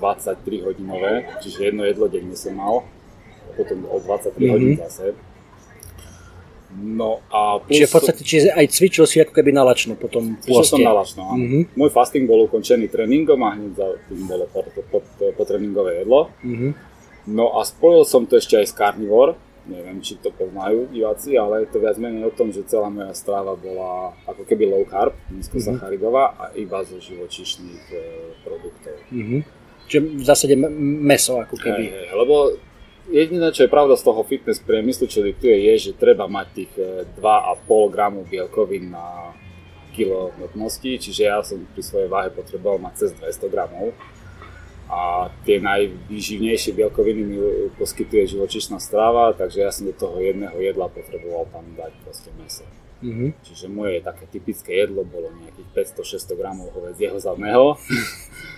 23 0.00 0.64
hodinové, 0.64 1.28
čiže 1.44 1.68
jedno 1.68 1.84
jedlo 1.84 2.08
denne 2.08 2.32
som 2.32 2.56
mal, 2.56 2.88
potom 3.52 3.84
o 3.84 4.00
23 4.00 4.32
mm-hmm. 4.32 4.48
hodín 4.48 4.72
zase 4.80 5.12
No 6.68 7.24
a 7.32 7.64
plus... 7.64 7.80
Čiže 7.80 7.88
v 7.88 7.94
podstate 7.96 8.22
čiže 8.24 8.48
aj 8.52 8.66
cvičil 8.68 9.04
si 9.08 9.16
ako 9.24 9.32
keby 9.32 9.56
nalačno 9.56 9.96
potom 9.96 10.36
Cvičil 10.36 10.68
som 10.68 10.84
nalačno, 10.84 11.32
áno. 11.32 11.40
Mm-hmm. 11.40 11.62
Môj 11.80 11.90
fasting 11.92 12.28
bol 12.28 12.44
ukončený 12.44 12.92
tréningom 12.92 13.40
a 13.40 13.56
hneď 13.56 13.72
za 13.72 13.86
tým 14.04 14.28
bolo 14.28 14.44
potréningové 15.32 16.04
jedlo. 16.04 16.28
Mm-hmm. 16.44 16.70
No 17.32 17.56
a 17.56 17.64
spojil 17.64 18.04
som 18.04 18.28
to 18.28 18.36
ešte 18.36 18.60
aj 18.60 18.66
s 18.68 18.76
Carnivore, 18.76 19.40
neviem, 19.68 20.00
či 20.00 20.16
to 20.20 20.32
poznajú 20.32 20.88
diváci, 20.92 21.36
ale 21.36 21.64
je 21.64 21.72
to 21.72 21.78
viac 21.80 21.96
menej 22.00 22.28
o 22.28 22.32
tom, 22.32 22.52
že 22.52 22.64
celá 22.64 22.88
moja 22.88 23.12
stráva 23.12 23.52
bola 23.56 24.16
ako 24.24 24.44
keby 24.48 24.64
low 24.68 24.84
carb, 24.88 25.12
nízkosacharidová 25.28 26.36
a 26.36 26.44
iba 26.56 26.80
zo 26.88 26.96
živočišných 26.96 27.84
e, 27.92 28.00
produktov. 28.44 28.96
Mm-hmm. 29.12 29.40
Čiže 29.88 30.00
v 30.04 30.24
zásade 30.24 30.54
meso 30.80 31.40
ako 31.40 31.56
keby. 31.56 31.84
Hej, 31.84 31.96
hej, 31.96 32.08
lebo 32.12 32.34
jediné, 33.08 33.52
čo 33.52 33.64
je 33.66 33.72
pravda 33.72 33.96
z 33.96 34.04
toho 34.04 34.20
fitness 34.24 34.62
priemyslu, 34.62 35.08
čo 35.08 35.24
diktuje, 35.24 35.56
je, 35.72 35.90
že 35.90 36.00
treba 36.00 36.28
mať 36.28 36.46
tých 36.54 36.72
2,5 37.18 37.94
gramu 37.94 38.22
bielkovín 38.28 38.92
na 38.92 39.32
kilo 39.96 40.30
hmotnosti, 40.38 41.02
čiže 41.02 41.22
ja 41.26 41.42
som 41.42 41.66
pri 41.74 41.82
svojej 41.82 42.06
váhe 42.06 42.30
potreboval 42.30 42.78
mať 42.78 42.94
cez 43.02 43.10
200 43.18 43.50
gramov 43.50 43.90
a 44.88 45.28
tie 45.44 45.60
najvýživnejšie 45.60 46.72
bielkoviny 46.72 47.22
mi 47.26 47.36
poskytuje 47.76 48.38
živočišná 48.38 48.80
strava, 48.80 49.36
takže 49.36 49.58
ja 49.60 49.70
som 49.74 49.84
do 49.84 49.92
toho 49.92 50.16
jedného 50.22 50.54
jedla 50.56 50.88
potreboval 50.88 51.44
tam 51.52 51.66
dať 51.76 51.92
proste 52.06 52.30
meso. 52.40 52.64
Mm-hmm. 52.98 53.30
Čiže 53.46 53.66
moje 53.70 54.02
také 54.02 54.26
typické 54.26 54.82
jedlo 54.82 55.06
bolo 55.06 55.30
nejakých 55.44 55.94
500-600 56.02 56.40
gramov 56.40 56.74
hovedzieho 56.74 57.14
zadného 57.20 57.78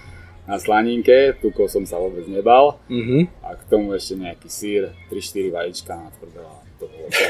na 0.50 0.59
slaninke, 0.59 1.38
tukov 1.38 1.71
som 1.71 1.87
sa 1.87 2.02
vôbec 2.02 2.26
nebal 2.26 2.83
mm-hmm. 2.90 3.47
a 3.47 3.54
k 3.54 3.62
tomu 3.71 3.95
ešte 3.95 4.19
nejaký 4.19 4.49
sír, 4.50 4.90
3-4 5.07 5.54
vajíčka 5.54 5.95
na 5.95 6.11
tvrdela 6.19 6.59
to 6.80 6.88
bolo 6.88 7.07
to. 7.12 7.21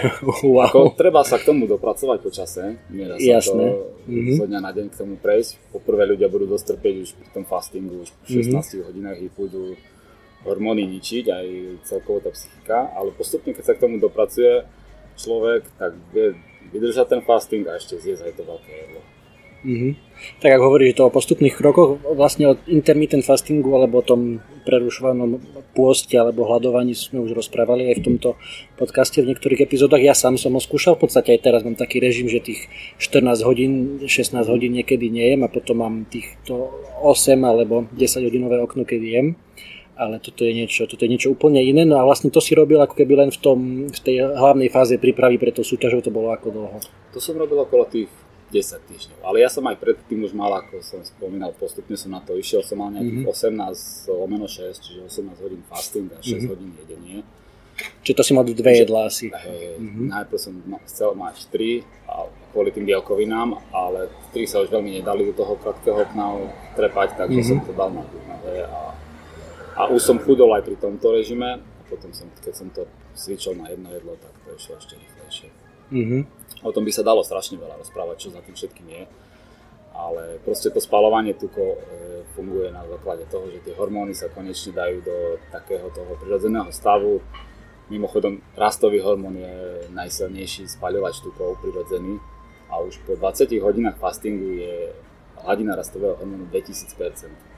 wow. 0.56 0.64
Ako, 0.70 0.80
treba 0.94 1.20
sa 1.26 1.36
k 1.36 1.50
tomu 1.50 1.66
dopracovať 1.66 2.18
po 2.22 2.30
čase, 2.30 2.78
nedá 2.88 3.18
sa 3.18 3.42
Jasné. 3.42 3.66
to 3.66 3.66
mm-hmm. 4.06 4.36
zo 4.38 4.44
dňa 4.46 4.60
na 4.62 4.70
deň 4.70 4.86
k 4.94 4.96
tomu 4.96 5.14
prejsť. 5.18 5.50
Poprvé 5.74 6.06
ľudia 6.06 6.30
budú 6.30 6.46
dostrpieť 6.46 6.94
už 7.02 7.10
pri 7.18 7.28
tom 7.34 7.44
fastingu, 7.44 8.06
už 8.06 8.14
po 8.14 8.24
16 8.30 8.46
mm-hmm. 8.46 8.80
hodinách 8.86 9.18
ich 9.18 9.32
budú 9.34 9.74
hormóny 10.46 10.88
ničiť, 10.88 11.24
aj 11.28 11.46
celkovo 11.84 12.24
tá 12.24 12.32
psychika, 12.32 12.88
ale 12.96 13.12
postupne, 13.12 13.52
keď 13.52 13.64
sa 13.66 13.74
k 13.76 13.82
tomu 13.84 14.00
dopracuje 14.00 14.64
človek, 15.20 15.68
tak 15.76 15.92
vie 16.16 16.32
vydržať 16.72 17.06
ten 17.12 17.20
fasting 17.20 17.68
a 17.68 17.76
ešte 17.76 18.00
zjesť 18.00 18.30
aj 18.30 18.34
to 18.40 18.42
veľké 18.46 18.72
jedlo. 18.72 19.00
Mm-hmm. 19.60 19.92
Tak 20.40 20.52
ako 20.52 20.64
hovoríš 20.68 20.96
to 21.00 21.08
o 21.08 21.12
postupných 21.12 21.56
krokoch, 21.56 22.00
vlastne 22.12 22.52
o 22.52 22.58
intermittent 22.68 23.24
fastingu 23.24 23.72
alebo 23.72 24.00
o 24.00 24.04
tom 24.04 24.44
prerušovanom 24.68 25.40
pôste 25.72 26.16
alebo 26.16 26.44
hľadovaní 26.44 26.92
sme 26.92 27.24
už 27.24 27.32
rozprávali 27.32 27.88
aj 27.88 28.00
v 28.00 28.04
tomto 28.04 28.28
podcaste 28.76 29.20
v 29.24 29.32
niektorých 29.32 29.64
epizódach. 29.64 30.00
Ja 30.00 30.12
sám 30.12 30.36
som 30.36 30.56
ho 30.56 30.60
skúšal, 30.60 30.96
v 30.96 31.08
podstate 31.08 31.36
aj 31.36 31.40
teraz 31.40 31.60
mám 31.64 31.76
taký 31.76 32.04
režim, 32.04 32.28
že 32.28 32.44
tých 32.44 32.68
14 33.00 33.40
hodín, 33.48 34.04
16 34.04 34.44
hodín 34.44 34.76
niekedy 34.76 35.08
nejem 35.08 35.40
a 35.44 35.48
potom 35.48 35.80
mám 35.80 36.04
týchto 36.08 36.68
8 37.00 37.40
alebo 37.40 37.88
10 37.96 38.28
hodinové 38.28 38.60
okno, 38.60 38.84
kedy 38.84 39.08
jem 39.08 39.28
ale 40.00 40.16
toto 40.16 40.48
je 40.48 40.56
niečo, 40.56 40.88
toto 40.88 41.04
je 41.04 41.12
niečo 41.12 41.28
úplne 41.28 41.60
iné. 41.60 41.84
No 41.84 42.00
a 42.00 42.08
vlastne 42.08 42.32
to 42.32 42.40
si 42.40 42.56
robil 42.56 42.80
ako 42.80 42.96
keby 42.96 43.20
len 43.20 43.28
v, 43.28 43.36
tom, 43.36 43.58
v 43.92 44.00
tej 44.00 44.32
hlavnej 44.32 44.72
fáze 44.72 44.96
prípravy 44.96 45.36
pre 45.36 45.52
to 45.52 45.60
súťažov, 45.60 46.00
to 46.00 46.08
bolo 46.08 46.32
ako 46.32 46.48
dlho? 46.48 46.78
To 47.12 47.20
som 47.20 47.36
robil 47.36 47.60
okolo 47.60 47.84
tých 47.84 48.08
10 48.50 48.90
týždňov. 48.90 49.18
Ale 49.22 49.40
ja 49.40 49.48
som 49.48 49.62
aj 49.70 49.78
predtým 49.78 50.26
už 50.26 50.34
mal, 50.34 50.50
ako 50.58 50.82
som 50.82 51.00
spomínal, 51.06 51.54
postupne 51.54 51.94
som 51.94 52.10
na 52.10 52.20
to 52.20 52.34
išiel, 52.34 52.66
som 52.66 52.82
mal 52.82 52.90
nejakých 52.90 53.30
mm-hmm. 53.30 54.10
18 54.10 54.10
lomeno 54.10 54.46
6, 54.50 54.82
čiže 54.82 55.00
18 55.06 55.42
hodín 55.46 55.62
fasting 55.70 56.10
a 56.10 56.18
6 56.18 56.26
mm-hmm. 56.26 56.50
hodín 56.50 56.70
jedenie. 56.82 57.18
Čiže 58.04 58.16
to 58.16 58.22
si 58.26 58.32
mal 58.36 58.44
dve 58.44 58.72
jedlá 58.84 59.08
asi. 59.08 59.32
Hej, 59.32 59.80
mm-hmm. 59.80 60.06
najprv 60.12 60.38
som 60.42 60.52
chcel 60.84 61.10
mať 61.16 61.36
3 61.48 62.10
a 62.10 62.14
kvôli 62.52 62.70
tým 62.74 62.84
bielkovinám, 62.84 63.56
ale 63.72 64.10
3 64.34 64.50
sa 64.50 64.60
už 64.60 64.68
veľmi 64.68 65.00
nedali 65.00 65.30
do 65.30 65.34
toho 65.38 65.56
krátkeho 65.56 66.04
okna 66.04 66.50
trepať, 66.76 67.16
takže 67.16 67.40
mm-hmm. 67.40 67.60
som 67.62 67.64
to 67.64 67.72
dal 67.72 67.90
na, 67.94 68.04
dve 68.04 68.66
a, 68.66 68.80
a 69.78 69.82
už 69.94 70.02
som 70.02 70.16
chudol 70.18 70.50
aj 70.58 70.66
pri 70.66 70.76
tomto 70.76 71.14
režime 71.14 71.62
a 71.62 71.82
potom 71.88 72.10
som, 72.12 72.26
keď 72.42 72.54
som 72.54 72.68
to 72.74 72.84
svičil 73.14 73.54
na 73.56 73.70
jedno 73.70 73.88
jedlo, 73.94 74.18
tak 74.18 74.32
to 74.44 74.48
išlo 74.58 74.74
ešte 74.76 74.94
rýchlejšie. 74.98 75.48
Mm-hmm. 75.90 76.39
O 76.60 76.70
tom 76.72 76.84
by 76.84 76.92
sa 76.92 77.00
dalo 77.00 77.24
strašne 77.24 77.56
veľa 77.56 77.80
rozprávať, 77.80 78.16
čo 78.20 78.28
za 78.34 78.44
tým 78.44 78.52
všetkým 78.52 78.88
je. 78.88 79.02
Ale 79.96 80.40
proste 80.44 80.68
to 80.72 80.80
spalovanie 80.80 81.36
tuko 81.36 81.76
e, 81.76 81.78
funguje 82.36 82.72
na 82.72 82.84
základe 82.84 83.24
toho, 83.28 83.48
že 83.48 83.64
tie 83.64 83.74
hormóny 83.76 84.12
sa 84.16 84.32
konečne 84.32 84.76
dajú 84.76 84.98
do 85.04 85.16
takého 85.52 85.88
toho 85.92 86.16
prirodzeného 86.20 86.68
stavu. 86.72 87.20
Mimochodom, 87.90 88.38
rastový 88.54 89.02
hormón 89.02 89.40
je 89.40 89.88
najsilnejší 89.90 90.70
spaľovač 90.70 91.20
tukov 91.26 91.58
prirodzený 91.58 92.22
a 92.70 92.78
už 92.78 93.02
po 93.02 93.18
20 93.18 93.50
hodinách 93.60 93.98
fastingu 93.98 94.46
je 94.62 94.94
hladina 95.42 95.74
rastového 95.74 96.14
hormónu 96.16 96.46
2000%. 96.54 97.50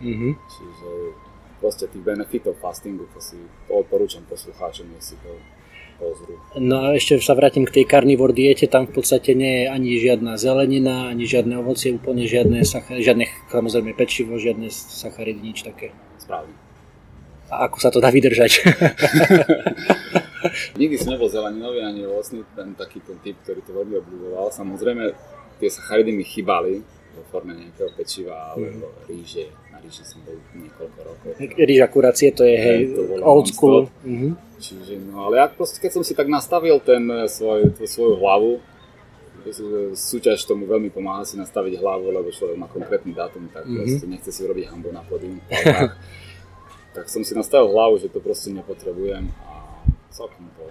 Mm-hmm. 0.00 0.32
Čiže 0.32 0.88
proste 1.60 1.84
tých 1.92 2.04
benefitov 2.04 2.56
fastingu, 2.56 3.04
to 3.12 3.20
si 3.20 3.36
odporúčam 3.68 4.24
poslucháčom, 4.28 4.88
nech 4.92 5.04
si 5.04 5.16
to 5.20 5.32
pozrú. 5.96 6.36
No 6.60 6.88
a 6.88 6.96
ešte 6.96 7.18
sa 7.20 7.34
vrátim 7.34 7.64
k 7.64 7.82
tej 7.82 7.84
carnivore 7.88 8.36
diete, 8.36 8.68
tam 8.68 8.86
v 8.86 9.00
podstate 9.00 9.32
nie 9.32 9.64
je 9.64 9.72
ani 9.72 9.90
žiadna 9.98 10.36
zelenina, 10.36 11.10
ani 11.10 11.24
žiadne 11.24 11.58
ovocie, 11.60 11.92
úplne 11.96 12.28
žiadne, 12.28 12.62
sachar, 12.62 13.00
žiadne 13.00 13.26
samozrejme 13.50 13.92
pečivo, 13.96 14.36
žiadne 14.36 14.68
sacharidy, 14.72 15.40
nič 15.40 15.64
také. 15.64 15.92
Správne. 16.20 16.54
A 17.46 17.70
ako 17.70 17.78
sa 17.78 17.94
to 17.94 18.02
dá 18.02 18.10
vydržať? 18.10 18.62
Nikdy 20.80 20.96
som 20.98 21.14
nebol 21.14 21.30
zeleninový 21.30 21.82
ani 21.82 22.06
ovocný, 22.06 22.42
ten 22.54 22.74
taký 22.74 23.02
ten 23.02 23.18
typ, 23.22 23.38
ktorý 23.42 23.60
to 23.62 23.72
veľmi 23.74 23.94
obľúboval. 24.02 24.50
Samozrejme, 24.50 25.04
tie 25.62 25.70
sacharidy 25.70 26.10
mi 26.10 26.26
chýbali 26.26 26.82
vo 27.16 27.22
forme 27.32 27.56
nejakého 27.56 27.90
pečiva 27.96 28.52
alebo 28.52 28.92
mm. 28.92 29.08
ríže. 29.08 29.46
Ríži 29.82 30.04
som 30.04 30.20
bol 30.22 30.36
niekoľko 30.54 30.98
rokov. 31.02 31.30
Ríža 31.40 31.86
kuracie, 31.90 32.30
to 32.32 32.42
je 32.44 32.56
hej, 32.56 32.80
old 33.20 33.50
school. 33.50 33.88
Mm-hmm. 34.06 34.32
Čiže, 34.56 34.94
no 35.04 35.28
ale 35.28 35.44
ja 35.44 35.46
proste, 35.52 35.76
keď 35.80 36.00
som 36.00 36.02
si 36.04 36.16
tak 36.16 36.32
nastavil 36.32 36.80
ten 36.80 37.04
eh, 37.12 37.28
svoj, 37.28 37.76
tú 37.76 37.84
svoju 37.84 38.16
hlavu, 38.20 38.52
súťaž 39.94 40.42
tomu 40.42 40.66
veľmi 40.66 40.90
pomáha 40.90 41.22
si 41.22 41.38
nastaviť 41.38 41.78
hlavu, 41.78 42.10
lebo 42.10 42.34
človek 42.34 42.58
má 42.58 42.66
konkrétny 42.66 43.14
dátum, 43.14 43.46
tak 43.54 43.62
mm-hmm. 43.62 43.78
proste 43.78 44.06
nechce 44.10 44.30
si 44.34 44.40
urobiť 44.42 44.66
hambu 44.74 44.90
na 44.90 45.06
pódium. 45.06 45.38
tak 46.96 47.06
som 47.06 47.22
si 47.22 47.30
nastavil 47.36 47.70
hlavu, 47.70 48.00
že 48.02 48.10
to 48.10 48.18
proste 48.18 48.50
nepotrebujem 48.50 49.30
a 49.46 49.54
celkom 50.10 50.50
to 50.58 50.66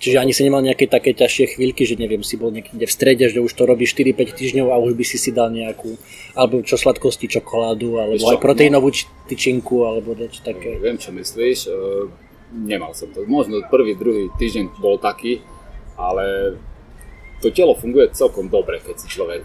Čiže 0.00 0.16
ani 0.16 0.32
si 0.32 0.40
nemal 0.48 0.64
nejaké 0.64 0.88
také 0.88 1.12
ťažšie 1.12 1.60
chvíľky, 1.60 1.84
že 1.84 2.00
neviem, 2.00 2.24
si 2.24 2.40
bol 2.40 2.48
niekde 2.48 2.88
v 2.88 2.88
strede, 2.88 3.28
že 3.28 3.44
už 3.44 3.52
to 3.52 3.68
robíš 3.68 3.92
4-5 3.92 4.32
týždňov 4.32 4.72
a 4.72 4.80
už 4.80 4.96
by 4.96 5.04
si 5.04 5.20
si 5.20 5.28
dal 5.28 5.52
nejakú, 5.52 6.00
alebo 6.32 6.64
čo 6.64 6.80
sladkosti, 6.80 7.28
čokoládu, 7.28 8.00
alebo 8.00 8.16
čo, 8.16 8.32
aj 8.32 8.40
proteínovú 8.40 8.88
no, 8.88 8.96
tyčinku, 9.28 9.84
alebo 9.84 10.16
niečo 10.16 10.40
také. 10.40 10.80
Viem, 10.80 10.96
čo 10.96 11.12
myslíš. 11.12 11.68
Uh, 11.68 12.08
nemal 12.56 12.96
som 12.96 13.12
to. 13.12 13.28
Možno 13.28 13.60
prvý, 13.68 13.92
druhý 13.92 14.32
týždeň 14.40 14.80
bol 14.80 14.96
taký, 14.96 15.44
ale 16.00 16.56
to 17.44 17.52
telo 17.52 17.76
funguje 17.76 18.08
celkom 18.16 18.48
dobre, 18.48 18.80
keď 18.80 19.04
si 19.04 19.06
človek 19.12 19.44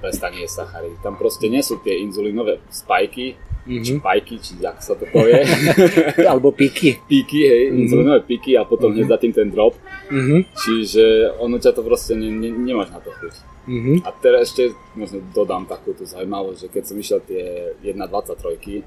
prestane 0.00 0.40
jesť 0.40 0.64
sacharidy. 0.64 0.96
Tam 1.04 1.20
proste 1.20 1.52
nie 1.52 1.60
sú 1.60 1.78
tie 1.84 2.00
inzulínové 2.00 2.64
spajky, 2.72 3.36
mm-hmm. 3.66 3.84
či 3.84 3.92
pajky, 3.98 4.34
či 4.42 4.52
jak 4.58 4.78
sa 4.82 4.94
to 4.98 5.06
povie. 5.10 5.42
Alebo 6.30 6.50
píky. 6.50 6.98
Píky, 7.06 7.40
hej, 7.46 7.64
mm-hmm. 7.70 8.26
píky 8.26 8.58
a 8.58 8.66
potom 8.66 8.90
mm-hmm. 8.90 9.06
hneď 9.06 9.12
za 9.12 9.18
tým 9.18 9.32
ten 9.32 9.48
drop. 9.50 9.74
Mm-hmm. 10.10 10.40
Čiže 10.54 11.04
ono 11.38 11.56
ťa 11.62 11.72
to 11.72 11.82
proste 11.86 12.18
ne, 12.18 12.28
ne, 12.30 12.50
nemáš 12.50 12.90
na 12.90 13.00
to 13.00 13.10
chuť. 13.14 13.34
Mm-hmm. 13.62 13.96
A 14.02 14.08
teraz 14.18 14.50
ešte 14.50 14.74
možno 14.98 15.22
dodám 15.30 15.70
takúto 15.70 16.02
zaujímavosť, 16.02 16.58
že 16.66 16.68
keď 16.68 16.82
som 16.82 16.96
išiel 16.98 17.20
tie 17.22 17.44
1.23, 17.86 18.82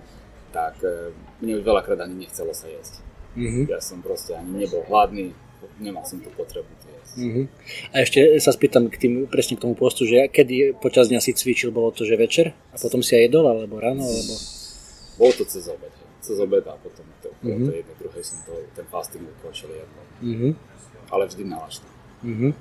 tak 0.52 0.76
e, 0.84 1.16
mne 1.40 1.60
už 1.60 1.64
veľakrát 1.64 2.00
ani 2.04 2.28
nechcelo 2.28 2.52
sa 2.52 2.68
jesť. 2.68 3.00
Mm-hmm. 3.40 3.72
Ja 3.72 3.80
som 3.80 4.04
proste 4.04 4.36
ani 4.36 4.68
nebol 4.68 4.84
hladný, 4.88 5.32
nemal 5.80 6.04
som 6.04 6.20
tú 6.20 6.28
potrebu 6.36 6.68
jesť. 6.68 7.16
Mm-hmm. 7.16 7.46
A 7.92 7.96
ešte 8.04 8.20
sa 8.44 8.52
spýtam 8.52 8.92
k 8.92 8.96
tým, 9.00 9.14
presne 9.32 9.56
k 9.56 9.64
tomu 9.64 9.80
postu, 9.80 10.04
že 10.04 10.28
kedy 10.28 10.80
počas 10.84 11.08
dňa 11.08 11.24
si 11.24 11.32
cvičil, 11.32 11.72
bolo 11.72 11.96
to, 11.96 12.04
že 12.04 12.20
večer? 12.20 12.52
A 12.72 12.76
potom 12.76 13.00
si 13.00 13.16
aj 13.16 13.32
jedol, 13.32 13.48
alebo 13.48 13.80
ráno? 13.80 14.04
Alebo... 14.04 14.34
Bolo 15.18 15.32
to 15.34 15.44
cez 15.48 15.66
obed. 15.68 15.94
Cez 16.22 16.38
obed 16.40 16.66
a 16.68 16.76
potom 16.80 17.06
to, 17.22 17.30
mm-hmm. 17.44 17.68
tej 17.70 17.76
jednej, 17.82 17.96
druhej 18.02 18.24
som 18.24 18.38
to, 18.44 18.54
ten 18.76 18.86
fasting 18.90 19.24
ukončil 19.40 19.70
jedno. 19.72 20.02
Mm-hmm. 20.22 20.52
Ale 21.12 21.24
vždy 21.30 21.44
na 21.46 21.60
Mm-hmm. 22.26 22.52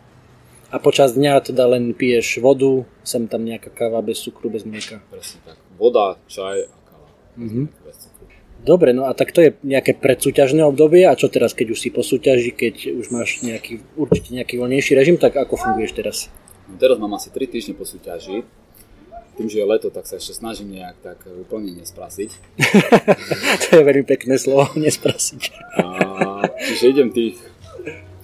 A 0.69 0.77
počas 0.83 1.17
dňa 1.17 1.41
teda 1.41 1.65
len 1.71 1.95
piješ 1.97 2.43
vodu, 2.43 2.85
sem 3.07 3.25
tam 3.31 3.47
nejaká 3.47 3.73
káva 3.73 4.05
bez 4.05 4.21
cukru, 4.21 4.53
bez 4.53 4.69
mlieka? 4.69 5.01
Presne 5.09 5.41
tak. 5.47 5.57
Voda, 5.81 6.21
čaj 6.29 6.69
a 6.69 6.77
káva. 6.85 7.09
Mm-hmm. 7.41 7.65
Bez 7.87 7.97
Dobre, 8.65 8.97
no 8.97 9.05
a 9.05 9.13
tak 9.13 9.29
to 9.37 9.45
je 9.45 9.53
nejaké 9.61 9.93
predsúťažné 9.93 10.65
obdobie 10.65 11.05
a 11.05 11.13
čo 11.13 11.29
teraz, 11.29 11.53
keď 11.53 11.77
už 11.77 11.79
si 11.85 11.93
po 11.93 12.01
súťaži, 12.01 12.49
keď 12.49 12.97
už 12.97 13.13
máš 13.13 13.45
nejaký, 13.45 13.85
určite 13.93 14.33
nejaký 14.33 14.57
voľnejší 14.57 14.97
režim, 14.97 15.21
tak 15.21 15.37
ako 15.37 15.61
funguješ 15.61 15.93
teraz? 15.93 16.17
No 16.65 16.81
teraz 16.81 16.97
mám 16.97 17.13
asi 17.13 17.29
3 17.29 17.45
týždne 17.45 17.77
po 17.77 17.85
súťaži. 17.85 18.41
Tým, 19.35 19.51
že 19.51 19.59
je 19.61 19.67
leto, 19.67 19.91
tak 19.91 20.07
sa 20.07 20.15
ešte 20.15 20.39
snažím 20.39 20.79
nejak 20.79 20.97
tak 21.03 21.19
úplne 21.27 21.75
nesprasiť. 21.83 22.31
to 23.67 23.69
je 23.75 23.83
veľmi 23.83 24.07
pekné 24.07 24.39
slovo, 24.39 24.71
nesprasiť. 24.79 25.43
a, 25.83 25.87
čiže 26.55 26.85
idem 26.95 27.11
tých 27.11 27.43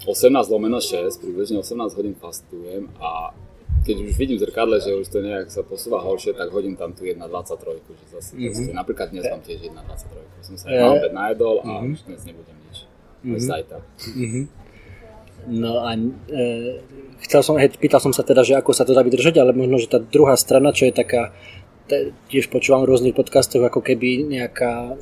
18 0.07 0.33
lomeno 0.49 0.79
6, 0.79 1.19
približne 1.19 1.61
18 1.61 1.99
hodín 1.99 2.15
fastujem 2.15 2.89
a 3.03 3.35
keď 3.81 3.97
už 4.07 4.13
vidím 4.17 4.37
v 4.37 4.45
zrkadle, 4.45 4.77
že 4.77 4.93
už 4.93 5.09
to 5.09 5.25
nejak 5.25 5.49
sa 5.49 5.65
posúva 5.65 6.05
horšie, 6.05 6.37
tak 6.37 6.53
hodím 6.53 6.77
tam 6.77 6.93
tu 6.93 7.09
1,23, 7.09 7.81
že 7.81 8.07
zase 8.13 8.31
mm-hmm. 8.37 8.77
napríklad 8.77 9.09
dnes 9.09 9.25
mám 9.25 9.41
tiež 9.41 9.73
1,23. 9.73 10.45
Som 10.45 10.55
sa 10.61 10.69
aj 10.69 10.77
na 10.77 10.89
obed 10.93 11.13
najedol 11.17 11.57
a 11.65 11.81
mm-hmm. 11.81 11.93
už 11.97 11.99
dnes 12.05 12.21
nebudem 12.29 12.57
nič. 12.69 12.77
Mm-hmm. 12.85 13.33
Aj 13.33 13.41
zajtra. 13.41 13.79
Mm-hmm. 13.81 14.45
No 15.49 15.87
a 15.87 15.97
e, 15.97 16.81
chcel 17.25 17.41
som, 17.41 17.57
hej, 17.57 17.73
pýtal 17.81 18.03
som 18.03 18.13
sa 18.13 18.27
teda, 18.27 18.45
že 18.45 18.59
ako 18.59 18.77
sa 18.77 18.85
to 18.85 18.93
dá 18.93 19.01
vydržať, 19.01 19.41
ale 19.41 19.57
možno, 19.57 19.81
že 19.81 19.89
tá 19.89 19.99
druhá 20.03 20.37
strana, 20.37 20.75
čo 20.75 20.89
je 20.89 20.95
taká, 20.95 21.33
tiež 22.31 22.53
počúvam 22.53 22.87
v 22.87 22.91
rôznych 22.95 23.17
podcastoch, 23.17 23.63
ako 23.63 23.83
keby 23.83 24.31
nejaká 24.31 24.95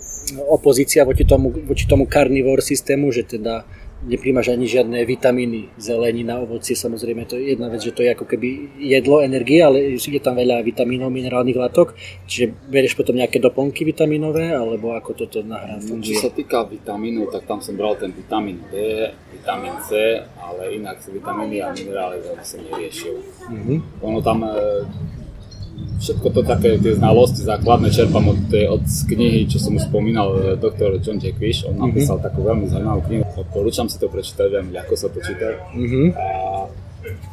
opozícia 0.49 1.04
voči 1.04 1.28
tomu, 1.28 1.52
voči 1.52 1.85
tomu 1.85 2.09
carnivore 2.09 2.64
systému, 2.64 3.12
že 3.12 3.28
teda 3.28 3.68
nepríjmaš 4.06 4.54
ani 4.54 4.70
žiadne 4.70 4.98
vitamíny, 5.02 5.74
zelenina, 5.74 6.38
ovocie, 6.38 6.78
samozrejme 6.78 7.26
to 7.26 7.34
je 7.34 7.58
jedna 7.58 7.66
vec, 7.66 7.82
že 7.82 7.90
to 7.90 8.06
je 8.06 8.14
ako 8.14 8.30
keby 8.30 8.78
jedlo, 8.78 9.18
energie, 9.18 9.58
ale 9.58 9.98
je 9.98 10.22
tam 10.22 10.38
veľa 10.38 10.62
vitamínov, 10.62 11.10
minerálnych 11.10 11.58
látok, 11.58 11.98
čiže 12.30 12.54
berieš 12.70 12.94
potom 12.94 13.18
nejaké 13.18 13.42
doplnky 13.42 13.82
vitamínové, 13.82 14.54
alebo 14.54 14.94
ako 14.94 15.26
toto 15.26 15.42
nahrá 15.42 15.82
funguje? 15.82 16.14
Čo 16.14 16.30
sa 16.30 16.32
týka 16.32 16.62
vitamínov, 16.70 17.34
tak 17.34 17.50
tam 17.50 17.58
som 17.58 17.74
bral 17.74 17.98
ten 17.98 18.14
vitamín 18.14 18.62
D, 18.70 19.10
vitamín 19.34 19.74
C, 19.82 20.22
ale 20.38 20.78
inak 20.78 21.02
vitamíny 21.02 21.58
a 21.58 21.74
minerály 21.74 22.22
som 22.46 22.62
neriešil. 22.62 23.18
Mm-hmm. 23.50 23.78
Ono 24.06 24.18
tam 24.22 24.46
e, 24.46 24.52
všetko 25.99 26.26
to 26.30 26.40
také, 26.47 26.78
tie 26.78 26.94
znalosti 26.94 27.42
základné 27.42 27.90
čerpám 27.90 28.23
od, 28.30 28.38
tej, 28.47 28.70
od 28.70 28.85
knihy, 28.87 29.50
čo 29.50 29.58
som 29.58 29.75
už 29.75 29.90
spomínal, 29.90 30.28
e, 30.35 30.38
doktor 30.54 30.94
John 31.02 31.18
Jackwish, 31.18 31.66
on 31.66 31.78
napísal 31.78 32.18
mm-hmm. 32.18 32.26
takú 32.30 32.40
veľmi 32.47 32.64
zaujímavú 32.70 33.00
knihu, 33.11 33.25
odporúčam 33.35 33.90
si 33.90 33.99
to 33.99 34.06
prečítať, 34.06 34.47
viem, 34.47 34.70
ako 34.78 34.94
sa 34.94 35.08
to 35.11 35.18
číta. 35.18 35.58
Mm-hmm. 35.75 36.06
A 36.14 36.26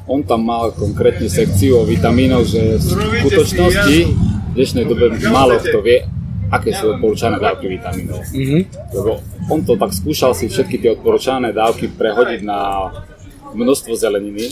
on 0.09 0.21
tam 0.25 0.45
mal 0.45 0.73
konkrétne 0.73 1.29
sekciu 1.29 1.81
o 1.81 1.87
vitamínoch, 1.87 2.45
že 2.45 2.77
v 2.77 2.85
skutočnosti 3.25 3.97
v 4.05 4.53
dnešnej 4.55 4.85
dobe 4.87 5.13
málo 5.29 5.61
kto 5.61 5.79
vie, 5.83 6.05
aké 6.49 6.73
sú 6.73 6.95
odporúčané 6.95 7.37
dávky 7.41 7.69
vitamínov. 7.69 8.21
Mm-hmm. 8.33 8.61
Lebo 8.97 9.11
on 9.49 9.59
to 9.61 9.77
tak 9.77 9.91
skúšal 9.93 10.33
si 10.33 10.49
všetky 10.49 10.81
tie 10.81 10.89
odporúčané 10.97 11.53
dávky 11.53 11.91
prehodiť 11.93 12.41
na 12.45 12.89
množstvo 13.53 13.93
zeleniny 13.93 14.51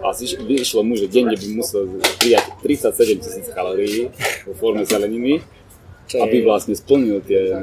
a 0.00 0.08
vyšlo 0.46 0.80
mu, 0.86 0.94
že 0.96 1.06
denne 1.10 1.34
by 1.36 1.46
musel 1.52 2.00
prijať 2.22 2.44
37 2.62 3.22
tisíc 3.22 3.46
kalórií 3.50 4.08
vo 4.46 4.52
forme 4.56 4.86
zeleniny, 4.86 5.42
aby 6.14 6.42
vlastne 6.42 6.74
splnil 6.74 7.22
tie 7.22 7.54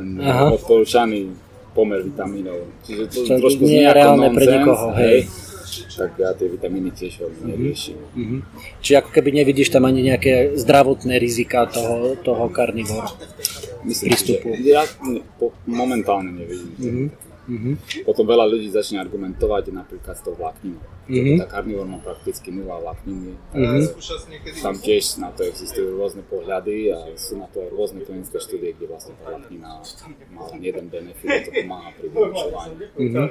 odporúčaný 0.54 1.34
pomer 1.78 2.02
vitamínov. 2.02 2.68
Čiže 2.88 3.04
to 3.12 3.18
Čo 3.28 3.34
trošku 3.38 3.64
nie 3.68 3.86
je 3.86 3.92
reálne 3.94 4.28
pre 4.34 4.46
nikoho, 4.50 4.88
hej. 4.98 5.30
Tak 5.98 6.18
ja 6.18 6.34
tie 6.34 6.48
vitamíny 6.50 6.90
tiež 6.94 7.22
veľmi 7.22 7.42
neriešim. 7.54 7.98
Mm-hmm. 7.98 8.40
Čiže 8.82 8.96
ako 9.02 9.10
keby 9.14 9.30
nevidíš 9.34 9.70
tam 9.74 9.86
ani 9.86 10.06
nejaké 10.06 10.58
zdravotné 10.58 11.18
rizika 11.22 11.66
toho, 11.70 12.18
toho 12.22 12.50
karnivora? 12.50 13.14
Myslím, 13.86 14.14
prístupu. 14.14 14.58
Ja 14.62 14.86
po, 15.38 15.54
momentálne 15.70 16.34
nevidím. 16.34 16.74
Mm-hmm. 16.78 17.27
Mm-hmm. 17.48 18.04
Potom 18.04 18.28
veľa 18.28 18.44
ľudí 18.44 18.68
začne 18.68 19.00
argumentovať 19.00 19.72
napríklad 19.72 20.20
s 20.20 20.22
tou 20.22 20.36
vlákninou. 20.36 20.84
Mm-hmm. 21.08 21.40
Tá 21.40 21.48
karnivor 21.48 21.88
má 21.88 21.96
prakticky 22.04 22.52
nula 22.52 22.76
vlákniny. 22.84 23.40
Mm-hmm. 23.56 23.84
Tam 24.60 24.76
tiež 24.76 25.24
na 25.24 25.32
to 25.32 25.48
existujú 25.48 25.96
rôzne 25.96 26.28
pohľady 26.28 26.92
a 26.92 27.00
sú 27.16 27.40
na 27.40 27.48
to 27.48 27.64
aj 27.64 27.70
rôzne 27.72 28.04
klinické 28.04 28.36
štúdie, 28.44 28.76
kde 28.76 28.92
vlastne 28.92 29.16
tá 29.16 29.32
vláknina 29.32 29.80
má 30.36 30.44
len 30.52 30.60
jeden 30.60 30.92
benefit 30.92 31.48
to 31.48 31.52
pomáha 31.56 31.90
pri 31.96 32.08
vylučovaní. 32.12 32.76
Mm-hmm. 33.00 33.28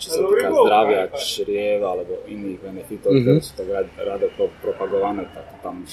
Čo 0.00 0.08
sa 0.08 0.18
týka 0.24 0.48
zdravia, 0.48 1.02
čriev 1.20 1.80
alebo 1.84 2.12
iných 2.24 2.58
benefitov, 2.64 3.12
mm-hmm. 3.12 3.36
ktoré 3.36 3.40
sú 3.44 3.52
tak 3.52 3.68
rado 4.00 4.26
propagované, 4.64 5.28
tak 5.36 5.44
tam 5.60 5.84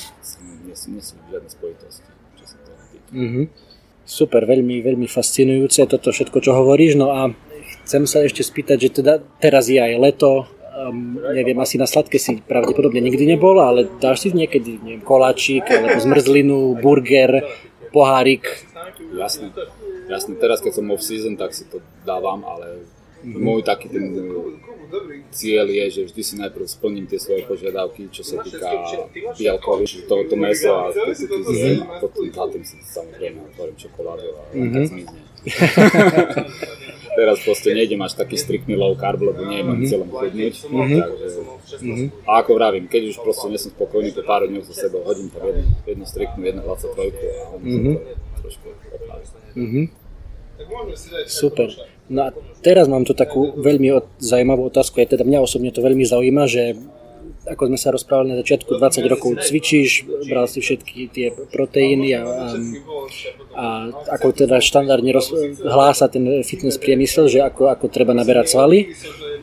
nie 0.63 0.75
sú, 0.79 0.95
nie 0.95 1.03
sú 1.03 1.19
žiadne 1.27 1.51
spojitosti, 1.51 2.07
čo 2.39 2.45
sa 2.47 2.55
toho 2.63 2.79
týka. 2.87 3.11
Mm-hmm. 3.11 3.45
Super, 4.09 4.41
veľmi, 4.49 4.81
veľmi 4.81 5.05
fascinujúce 5.05 5.85
toto 5.85 6.09
všetko, 6.09 6.41
čo 6.41 6.57
hovoríš. 6.57 6.97
No 6.97 7.13
a 7.13 7.29
Chcem 7.89 8.05
sa 8.05 8.21
ešte 8.21 8.45
spýtať, 8.45 8.77
že 8.77 8.89
teda 9.01 9.17
teraz 9.41 9.65
je 9.65 9.81
aj 9.81 9.97
leto, 9.97 10.45
um, 10.45 11.17
neviem, 11.33 11.57
asi 11.57 11.81
na 11.81 11.89
sladké 11.89 12.21
si 12.21 12.37
pravdepodobne 12.37 13.01
nikdy 13.01 13.25
nebol, 13.25 13.57
ale 13.57 13.89
dáš 13.97 14.21
si 14.21 14.27
niekedy, 14.29 14.77
neviem, 14.77 15.01
koláčik, 15.01 15.65
alebo 15.65 15.97
zmrzlinu, 15.97 16.77
burger, 16.77 17.49
pohárik? 17.89 18.45
Jasne, 19.09 19.49
jasne, 20.05 20.37
teraz 20.37 20.61
keď 20.61 20.77
som 20.77 20.85
off-season, 20.93 21.33
tak 21.33 21.57
si 21.57 21.65
to 21.65 21.81
dávam, 22.05 22.45
ale 22.45 22.85
mm-hmm. 23.25 23.41
môj 23.41 23.65
taký 23.65 23.89
ten 23.89 24.05
cieľ 25.33 25.65
je, 25.73 25.85
že 25.89 26.01
vždy 26.13 26.21
si 26.21 26.33
najprv 26.37 26.65
splním 26.69 27.09
tie 27.09 27.17
svoje 27.17 27.41
požiadavky, 27.49 28.13
čo 28.13 28.21
sa 28.21 28.45
týka 28.45 28.69
bielkovi, 29.33 29.89
že 29.89 30.05
to, 30.05 30.29
to 30.29 30.37
meso 30.37 30.77
a 30.77 30.93
to 30.93 31.41
zjem 31.57 31.89
a 31.89 31.97
potom 31.97 32.53
tým 32.53 32.61
si 32.61 32.77
samozrejme 32.85 33.49
otvorím 33.49 33.77
čokoládu 33.81 34.29
a 34.29 34.41
mm-hmm. 34.53 34.73
tak 34.77 34.83
zmizne. 34.93 35.19
teraz 37.19 37.37
proste 37.43 37.75
nejdem 37.75 37.99
až 37.99 38.15
taký 38.15 38.39
striktný 38.39 38.79
low 38.79 38.95
carb, 38.95 39.19
lebo 39.19 39.43
nie 39.43 39.59
mám 39.59 39.75
mm-hmm. 39.75 39.89
cieľom 39.91 40.09
chudnúť. 40.09 40.55
Mm-hmm. 40.63 40.99
Takže, 41.03 41.27
mm-hmm. 41.83 42.07
A 42.23 42.31
ako 42.39 42.51
vravím, 42.55 42.87
keď 42.87 43.11
už 43.11 43.19
proste 43.19 43.51
nie 43.51 43.59
som 43.59 43.75
spokojný 43.75 44.15
po 44.15 44.23
pár 44.23 44.47
dňov 44.47 44.63
so 44.63 44.71
sebou, 44.71 45.03
hodím 45.03 45.27
tam 45.27 45.43
jednu, 45.43 45.67
jednu 45.83 46.05
striktnú, 46.07 46.41
jednu 46.47 46.61
23 46.63 46.79
a 46.79 47.43
mm-hmm. 47.59 47.95
to 47.99 48.39
trošku 48.39 48.67
mm-hmm. 49.59 49.85
Super. 51.27 51.67
No 52.09 52.19
a 52.25 52.29
teraz 52.63 52.87
mám 52.87 53.03
tu 53.03 53.13
takú 53.13 53.53
veľmi 53.59 54.19
zaujímavú 54.19 54.71
otázku, 54.71 54.97
aj 55.03 55.19
teda 55.19 55.23
mňa 55.27 55.39
osobne 55.43 55.69
to 55.69 55.83
veľmi 55.83 56.03
zaujíma, 56.07 56.43
že 56.49 56.73
ako 57.47 57.71
sme 57.71 57.79
sa 57.79 57.95
rozprávali 57.95 58.35
na 58.35 58.37
začiatku, 58.43 58.75
20 58.75 59.05
rokov 59.07 59.39
cvičíš, 59.39 60.03
bral 60.27 60.45
si 60.51 60.59
všetky 60.59 61.07
tie 61.07 61.31
proteíny 61.31 62.11
a, 62.17 62.23
a, 62.27 62.45
a 63.55 63.65
ako 64.19 64.35
teda 64.35 64.59
štandardne 64.59 65.11
roz, 65.15 65.31
hlása 65.63 66.11
ten 66.11 66.43
fitness 66.43 66.75
priemysel, 66.75 67.31
že 67.31 67.39
ako, 67.39 67.71
ako 67.71 67.87
treba 67.87 68.11
naberať 68.11 68.51
svaly. 68.51 68.91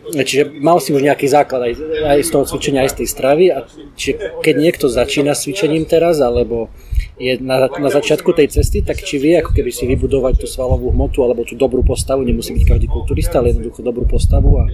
Čiže 0.06 0.62
mal 0.62 0.78
si 0.78 0.94
už 0.94 1.02
nejaký 1.02 1.26
základ 1.26 1.66
aj, 1.66 1.72
aj 2.14 2.18
z 2.22 2.30
toho 2.30 2.44
cvičenia, 2.46 2.86
aj 2.86 2.94
z 2.94 2.96
tej 3.02 3.08
stravy. 3.10 3.46
A 3.50 3.58
čiže 3.98 4.12
keď 4.38 4.54
niekto 4.54 4.86
začína 4.86 5.34
s 5.34 5.48
cvičením 5.48 5.82
teraz, 5.88 6.22
alebo 6.22 6.70
je 7.16 7.40
na, 7.40 7.66
na 7.66 7.90
začiatku 7.90 8.36
tej 8.36 8.60
cesty, 8.60 8.84
tak 8.84 9.00
či 9.00 9.16
vie 9.16 9.40
ako 9.40 9.56
keby 9.56 9.72
si 9.72 9.88
vybudovať 9.88 10.44
tú 10.44 10.46
svalovú 10.46 10.92
hmotu 10.92 11.24
alebo 11.24 11.42
tú 11.48 11.56
dobrú 11.56 11.80
postavu, 11.80 12.22
nemusí 12.22 12.52
byť 12.52 12.64
každý 12.68 12.86
kulturista, 12.86 13.40
ale 13.40 13.56
jednoducho 13.56 13.80
dobrú 13.80 14.04
postavu 14.04 14.62
a 14.62 14.64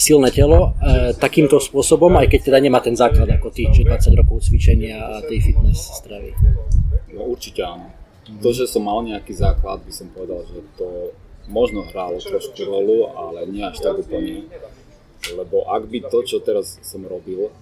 silné 0.00 0.32
telo 0.32 0.72
e, 0.80 1.12
takýmto 1.12 1.60
spôsobom, 1.60 2.16
aj 2.16 2.32
keď 2.32 2.40
teda 2.48 2.58
nemá 2.64 2.80
ten 2.80 2.96
základ 2.96 3.28
ako 3.28 3.52
ty, 3.52 3.68
že 3.68 3.84
20 3.84 4.16
rokov 4.16 4.48
cvičenia 4.48 4.96
a 4.96 5.20
tej 5.20 5.52
fitness 5.52 6.00
stravy. 6.00 6.32
No 7.12 7.28
určite 7.28 7.60
áno. 7.60 7.92
To, 8.40 8.48
že 8.54 8.64
som 8.64 8.88
mal 8.88 9.04
nejaký 9.04 9.36
základ, 9.36 9.84
by 9.84 9.92
som 9.92 10.08
povedal, 10.16 10.40
že 10.48 10.64
to 10.80 11.12
možno 11.50 11.84
hrálo 11.84 12.16
trošku 12.16 12.56
rolu, 12.64 13.12
ale 13.12 13.44
nie 13.50 13.60
až 13.60 13.82
tak 13.84 14.00
úplne. 14.00 14.48
Lebo 15.20 15.68
ak 15.68 15.84
by 15.84 16.08
to, 16.08 16.24
čo 16.24 16.40
teraz 16.40 16.80
som 16.80 17.04
robil, 17.04 17.52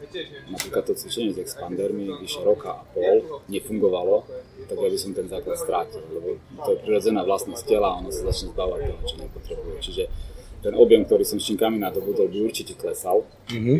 napríklad 0.46 0.86
to 0.86 0.94
cvičenie 0.94 1.34
s 1.34 1.42
expandermi 1.42 2.06
vyše 2.22 2.38
roka 2.46 2.70
a 2.70 2.86
pol, 2.94 3.42
nefungovalo, 3.50 4.22
tak 4.70 4.78
ja 4.78 4.86
by 4.86 4.98
som 5.00 5.10
ten 5.10 5.26
základ 5.26 5.58
strátil. 5.58 6.06
Lebo 6.06 6.38
to 6.38 6.70
je 6.70 6.78
prirodzená 6.86 7.26
vlastnosť 7.26 7.64
tela 7.66 7.98
ono 7.98 8.14
sa 8.14 8.30
začne 8.30 8.54
zbávať 8.54 8.78
toho, 8.94 9.02
čo 9.02 9.16
nepotrebuje. 9.18 9.76
Čiže 9.82 10.04
ten 10.62 10.74
objem, 10.74 11.06
ktorý 11.06 11.22
som 11.22 11.38
s 11.38 11.46
činkami 11.46 11.78
nadobudol, 11.78 12.26
by 12.28 12.38
určite 12.42 12.74
klesal. 12.74 13.22
Mm-hmm. 13.50 13.78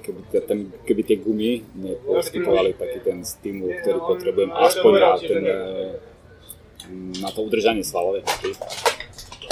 Keby, 0.00 0.20
ten, 0.48 0.58
keby 0.88 1.02
tie 1.04 1.16
gumy 1.20 1.60
neposkytovali 1.76 2.72
taký 2.72 3.04
ten 3.04 3.20
stimul, 3.20 3.68
ktorý 3.84 3.98
potrebujem, 4.00 4.48
aspoň 4.48 4.92
na, 4.96 5.12
ten, 5.20 5.42
eh, 5.44 5.92
na 7.20 7.28
to 7.28 7.44
udržanie 7.44 7.84
svalovej 7.84 8.24
hmoty. 8.24 8.50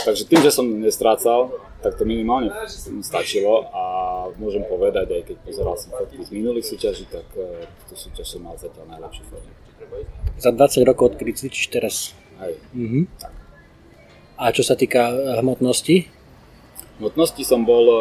Takže 0.09 0.25
tým, 0.25 0.41
že 0.41 0.55
som 0.55 0.64
nestrácal, 0.64 1.53
tak 1.85 2.01
to 2.01 2.09
minimálne 2.09 2.49
stačilo 3.05 3.69
a 3.71 3.85
môžem 4.41 4.64
povedať, 4.64 5.21
aj 5.21 5.23
keď 5.29 5.37
pozeral 5.43 5.77
som 5.77 5.91
fotky 5.95 6.23
z 6.23 6.31
minulých 6.33 6.67
súťaží, 6.67 7.05
tak 7.11 7.27
uh, 7.35 7.67
tú 7.91 7.95
súťaž 7.99 8.27
som 8.27 8.41
mal 8.47 8.55
zatiaľ 8.59 8.99
najlepšiu 8.99 9.25
formu. 9.31 9.53
Za 10.38 10.51
20 10.55 10.88
rokov, 10.88 11.14
odkedy 11.14 11.35
cvičíš 11.35 11.67
teraz? 11.71 12.14
Aj. 12.38 12.55
Mm-hmm. 12.75 13.05
Tak. 13.19 13.33
A 14.38 14.45
čo 14.55 14.62
sa 14.62 14.79
týka 14.79 15.11
hmotnosti, 15.43 16.07
hmotnosti 16.98 17.42
som 17.46 17.62
bol 17.62 17.84
e, 17.87 17.98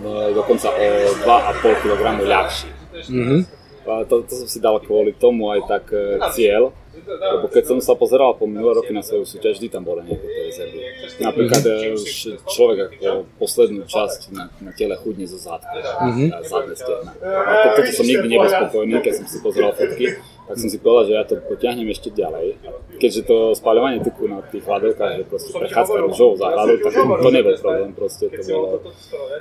e, 0.00 0.10
dokonca 0.34 0.68
o 0.72 0.86
2,5 1.22 1.82
kg 1.84 2.00
ľahší. 2.24 2.70
Mm-hmm. 3.08 3.40
To, 3.88 4.20
to 4.20 4.32
som 4.44 4.48
si 4.52 4.60
dal 4.60 4.76
kvôli 4.84 5.16
tomu 5.16 5.48
aj 5.48 5.60
tak 5.64 5.84
e, 5.96 6.20
cieľ, 6.36 6.76
lebo 7.08 7.48
keď 7.48 7.64
som 7.72 7.78
sa 7.80 7.96
pozeral 7.96 8.36
po 8.36 8.44
minulé 8.44 8.76
roky 8.76 8.92
na 8.92 9.00
svoju 9.00 9.24
súťaž, 9.24 9.56
vždy 9.56 9.72
tam 9.72 9.86
boli 9.86 10.04
nejaké 10.04 10.26
tie 10.28 10.42
rezervy. 10.44 10.78
Napríklad 11.24 11.62
mm-hmm. 11.64 12.44
človek 12.52 12.78
ako 13.00 13.24
poslednú 13.40 13.88
časť 13.88 14.20
na, 14.34 14.52
na 14.60 14.70
tele 14.76 14.92
chudne 15.00 15.24
zo 15.24 15.40
zádka, 15.40 15.78
mm-hmm. 16.04 16.28
zadné 16.44 16.74
stehna. 16.76 17.12
A 17.24 17.52
to, 17.64 17.68
toto 17.80 17.90
som 17.96 18.04
nikdy 18.04 18.26
nebol 18.28 18.48
spokojný, 18.50 19.00
keď 19.00 19.12
som 19.24 19.26
si 19.30 19.38
pozeral 19.40 19.72
fotky, 19.72 20.20
tak 20.48 20.56
som 20.56 20.68
si 20.72 20.80
povedal, 20.80 21.04
že 21.04 21.12
ja 21.12 21.24
to 21.28 21.34
potiahnem 21.44 21.92
ešte 21.92 22.08
ďalej. 22.08 22.56
Keďže 22.96 23.20
to 23.28 23.36
spáľovanie 23.52 24.00
tuku 24.00 24.24
na 24.32 24.40
tých 24.48 24.64
hladovkách 24.64 25.12
je 25.20 25.24
proste 25.28 25.52
prechádzka 25.52 25.98
rúžou 26.08 26.40
za 26.40 26.48
hladov, 26.48 26.80
tak 26.80 26.92
to, 26.96 27.02
to 27.04 27.30
nebol 27.30 27.54
problém, 27.60 27.90
proste 27.92 28.24
to 28.32 28.40
bolo 28.48 28.68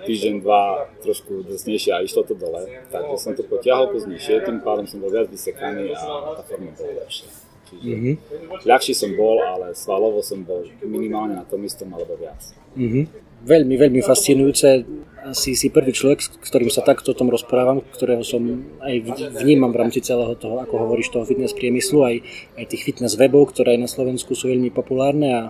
týždeň, 0.04 0.34
dva 0.44 0.92
trošku 1.00 1.48
drsnejšie 1.48 1.92
a 1.96 2.04
išlo 2.04 2.28
to 2.28 2.36
dole. 2.36 2.68
Takže 2.92 3.16
som 3.16 3.32
to 3.40 3.48
potiahol 3.48 3.88
pozdnejšie, 3.96 4.44
tým 4.44 4.60
pádom 4.60 4.84
som 4.84 5.00
bol 5.00 5.08
viac 5.08 5.32
vysekaný 5.32 5.96
a 5.96 6.36
tá 6.38 6.44
forma 6.44 6.76
bola 6.76 7.00
lepšia. 7.08 7.32
Čiže 7.68 7.96
mm-hmm. 7.96 8.16
ľahší 8.64 8.94
som 8.96 9.12
bol, 9.14 9.44
ale 9.44 9.76
svalovo 9.76 10.24
som 10.24 10.42
bol 10.44 10.64
minimálne 10.84 11.36
na 11.36 11.46
tom 11.46 11.64
istom 11.68 11.92
alebo 11.92 12.16
viac. 12.16 12.40
Mm-hmm 12.78 13.28
veľmi, 13.44 13.76
veľmi 13.78 14.02
fascinujúce. 14.02 14.88
Si, 15.36 15.60
si 15.60 15.68
prvý 15.68 15.92
človek, 15.92 16.24
s 16.24 16.30
ktorým 16.40 16.72
sa 16.72 16.88
takto 16.88 17.12
o 17.12 17.18
tom 17.18 17.28
rozprávam, 17.28 17.84
ktorého 17.84 18.24
som 18.24 18.64
aj 18.80 18.96
vnímam 19.44 19.76
v 19.76 19.80
rámci 19.84 20.00
celého 20.00 20.40
toho, 20.40 20.64
ako 20.64 20.88
hovoríš, 20.88 21.12
toho 21.12 21.28
fitness 21.28 21.52
priemyslu, 21.52 22.00
aj, 22.08 22.16
aj 22.56 22.66
tých 22.72 22.88
fitness 22.88 23.20
webov, 23.20 23.52
ktoré 23.52 23.76
aj 23.76 23.84
na 23.84 23.90
Slovensku 23.92 24.40
sú 24.40 24.48
veľmi 24.48 24.72
populárne 24.72 25.28
a 25.28 25.44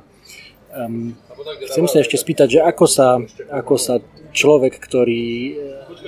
um, 0.73 1.13
chcem 1.69 1.85
sa 1.85 2.01
ešte 2.01 2.17
spýtať, 2.17 2.57
že 2.57 2.59
ako 2.65 2.85
sa, 2.89 3.21
ako 3.53 3.77
sa 3.77 4.01
človek, 4.33 4.81
ktorý 4.81 5.25
e, 5.29 5.53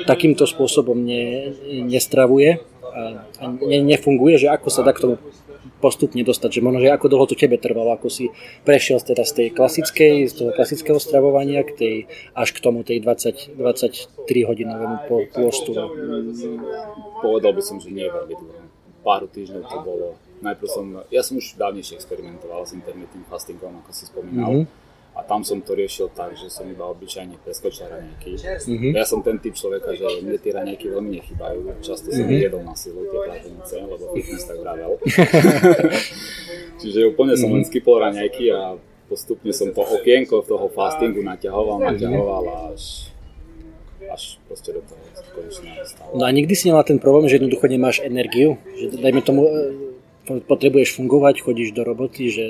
takýmto 0.10 0.50
spôsobom 0.50 0.98
ne, 0.98 1.54
nestravuje 1.86 2.58
a, 2.82 3.22
a 3.22 3.44
ne, 3.54 3.86
nefunguje, 3.86 4.42
že 4.42 4.50
ako 4.50 4.74
sa 4.74 4.82
dá 4.82 4.98
k 4.98 5.06
tomu 5.06 5.16
postupne 5.80 6.22
dostať, 6.22 6.60
že 6.60 6.62
možno, 6.62 6.84
že 6.84 6.92
ako 6.92 7.08
dlho 7.08 7.26
to 7.26 7.36
tebe 7.40 7.56
trvalo, 7.56 7.96
ako 7.96 8.12
si 8.12 8.30
prešiel 8.68 9.00
teda 9.00 9.24
z 9.24 9.32
tej 9.36 9.48
klasickej, 9.56 10.16
z 10.30 10.34
toho 10.36 10.52
klasického 10.54 11.00
stravovania 11.00 11.64
k 11.64 11.72
tej, 11.76 11.96
až 12.36 12.52
k 12.56 12.60
tomu 12.60 12.84
tej 12.84 13.00
20, 13.02 13.56
23 13.56 14.48
hodinovému 14.48 15.08
pôstu. 15.32 15.72
Povedal 17.24 17.52
by 17.56 17.62
som, 17.64 17.80
že 17.80 17.90
nie 17.90 18.06
veľmi 18.06 18.36
dlho. 18.36 18.62
Pár 19.00 19.26
týždňov 19.32 19.64
to 19.64 19.78
bolo. 19.82 20.08
Najprv 20.40 20.68
som, 20.72 20.86
ja 21.12 21.24
som 21.24 21.40
už 21.40 21.56
dávnejšie 21.56 22.00
experimentoval 22.00 22.64
s 22.64 22.76
intermitným 22.76 23.28
fastingom, 23.28 23.80
ako 23.84 23.92
si 23.92 24.08
spomínal. 24.08 24.64
Mm-hmm 24.64 24.89
a 25.20 25.28
tam 25.28 25.44
som 25.44 25.60
to 25.60 25.76
riešil 25.76 26.08
tak, 26.16 26.32
že 26.40 26.48
som 26.48 26.64
iba 26.72 26.88
obyčajne 26.88 27.36
preskočil 27.44 27.92
raňajky. 27.92 28.40
Mm-hmm. 28.40 28.96
Ja 28.96 29.04
som 29.04 29.20
ten 29.20 29.36
typ 29.44 29.52
človeka, 29.52 29.92
že 29.92 30.24
mne 30.24 30.40
tie 30.40 30.56
raňajky 30.56 30.88
veľmi 30.88 31.20
nechybajú. 31.20 31.60
Často 31.84 32.08
som 32.08 32.24
mm-hmm. 32.24 32.46
jedol 32.48 32.64
na 32.64 32.76
silu 32.80 33.04
tie 33.04 33.20
pláženice, 33.20 33.74
lebo 33.84 34.04
fitness 34.16 34.44
tak 34.48 34.58
vravel. 34.64 34.96
Čiže 36.82 37.00
úplne 37.12 37.36
som 37.36 37.52
len 37.52 37.68
skypol 37.68 38.00
raňajky 38.00 38.48
a 38.56 38.80
postupne 39.12 39.52
som 39.52 39.76
to 39.76 39.84
okienko 39.84 40.40
toho 40.48 40.72
fastingu 40.72 41.20
naťahoval, 41.20 41.84
naťahoval 41.84 42.72
až 42.72 43.12
až 44.10 44.42
proste 44.50 44.74
do 44.74 44.82
toho 44.82 45.02
konečného 45.38 45.86
stavu. 45.86 46.18
No 46.18 46.26
a 46.26 46.34
nikdy 46.34 46.54
si 46.58 46.66
nemal 46.66 46.82
ten 46.82 46.98
problém, 46.98 47.30
že 47.30 47.38
jednoducho 47.38 47.70
nemáš 47.70 48.02
energiu? 48.02 48.58
Že 48.74 49.06
dajme 49.06 49.22
tomu, 49.22 49.46
e, 49.46 50.42
potrebuješ 50.50 50.98
fungovať, 50.98 51.46
chodíš 51.46 51.78
do 51.78 51.86
roboty, 51.86 52.34
že 52.34 52.46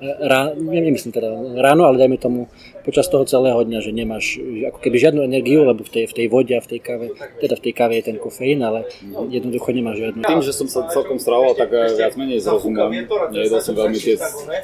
rá, 0.00 0.52
nemyslím 0.56 1.12
teda 1.12 1.28
ráno, 1.56 1.88
ale 1.88 1.96
dajme 1.96 2.20
tomu 2.20 2.40
počas 2.84 3.08
toho 3.08 3.24
celého 3.24 3.58
dňa, 3.64 3.78
že 3.80 3.90
nemáš 3.90 4.38
ako 4.68 4.78
keby 4.78 4.96
žiadnu 5.00 5.20
energiu, 5.24 5.64
lebo 5.64 5.82
v 5.82 5.90
tej, 5.90 6.04
v 6.06 6.14
tej 6.14 6.26
vode 6.28 6.54
a 6.54 6.60
v 6.60 6.68
tej 6.68 6.80
káve, 6.84 7.06
teda 7.40 7.54
v 7.56 7.62
tej 7.64 7.72
káve 7.72 7.94
je 7.98 8.04
ten 8.12 8.16
kofeín, 8.20 8.60
ale 8.60 8.86
jednoducho 9.32 9.72
nemáš 9.72 9.96
žiadnu. 10.04 10.20
Tým, 10.22 10.44
že 10.44 10.52
som 10.52 10.68
sa 10.68 10.84
celkom 10.92 11.16
stravoval, 11.16 11.56
tak 11.56 11.72
eh, 11.72 11.96
viac 11.96 12.14
menej 12.14 12.44
zrozumel, 12.44 12.92
nejedol 13.32 13.60
som 13.64 13.74
veľmi 13.74 13.98
tie 13.98 14.14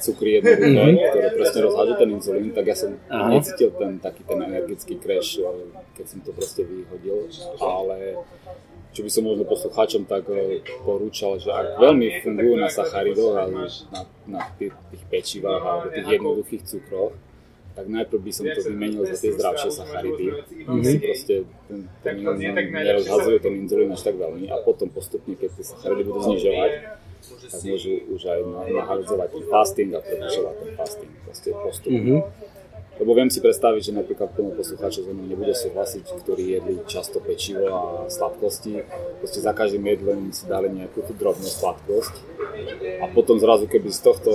cukry 0.04 0.38
jednoduché, 0.38 0.68
mm-hmm. 0.68 1.08
ktoré 1.10 1.26
presne 1.34 1.60
rozhádzajú 1.66 1.96
ten 1.96 2.08
inzulín, 2.12 2.48
tak 2.52 2.64
ja 2.68 2.76
som 2.76 2.90
Aha. 3.08 3.28
necítil 3.32 3.70
ten 3.74 3.90
taký 3.98 4.22
ten 4.28 4.38
energický 4.38 4.94
crash, 5.00 5.40
keď 5.96 6.06
som 6.06 6.18
to 6.20 6.30
proste 6.36 6.62
vyhodil, 6.62 7.26
ale 7.58 8.20
čo 8.92 9.00
by 9.00 9.10
som 9.10 9.24
možno 9.24 9.48
poslucháčom 9.48 10.04
tak 10.04 10.28
eh, 10.28 10.60
porúčal, 10.84 11.40
že 11.40 11.48
ak 11.48 11.80
veľmi 11.80 12.20
fungujú 12.20 12.54
na 12.60 12.68
sacharidoch 12.68 13.34
alebo 13.34 13.64
na, 13.64 14.00
na 14.28 14.40
tých, 14.60 14.76
tých 14.92 15.04
pečivách 15.08 15.62
alebo 15.64 15.86
tých 15.88 16.08
jednoduchých 16.20 16.62
cukroch, 16.68 17.12
tak 17.72 17.88
najprv 17.88 18.20
by 18.20 18.32
som 18.36 18.44
to 18.52 18.60
vymenil 18.68 19.02
za 19.08 19.16
tie 19.16 19.32
zdravšie 19.32 19.70
sacharidy, 19.72 20.26
mm-hmm. 20.28 20.96
proste 21.00 21.34
ten, 21.68 21.80
ten, 22.04 22.16
ten 22.20 22.66
nerozhadzuje 22.68 23.38
ten 23.40 23.54
inzulín 23.64 23.88
až 23.96 24.12
tak 24.12 24.20
veľmi 24.20 24.52
a 24.52 24.60
potom 24.60 24.92
postupne, 24.92 25.32
keď 25.40 25.56
tie 25.56 25.64
sacharidy 25.64 26.04
budú 26.04 26.20
znižovať, 26.36 26.72
tak 27.22 27.60
môžu 27.64 27.92
už 28.12 28.22
aj 28.28 28.40
nahradzovať 28.76 29.28
ten 29.32 29.44
fasting 29.48 29.90
a 29.96 30.00
prerušovať 30.04 30.54
ten 30.60 30.70
fasting 30.76 31.12
proste 31.24 31.48
postupne. 31.56 31.96
Mm-hmm. 31.96 32.51
Lebo 33.00 33.16
viem 33.16 33.32
si 33.32 33.40
predstaviť, 33.40 33.88
že 33.88 33.96
napríklad 33.96 34.36
plno 34.36 34.52
poslucháčov 34.52 35.08
zo 35.08 35.12
mnou 35.16 35.24
nebude 35.24 35.56
súhlasiť, 35.56 36.04
ktorí 36.22 36.44
jedli 36.60 36.76
často 36.84 37.24
pečivo 37.24 37.72
a 37.72 37.82
sladkosti. 38.12 38.84
Proste 39.18 39.40
za 39.40 39.56
každým 39.56 39.82
jedlom 39.88 40.28
si 40.30 40.44
dali 40.44 40.68
nejakú 40.68 41.00
tú 41.08 41.16
drobnú 41.16 41.48
sladkosť. 41.48 42.14
A 43.00 43.08
potom 43.10 43.40
zrazu, 43.40 43.64
keby 43.64 43.88
z 43.88 44.00
tohto 44.04 44.30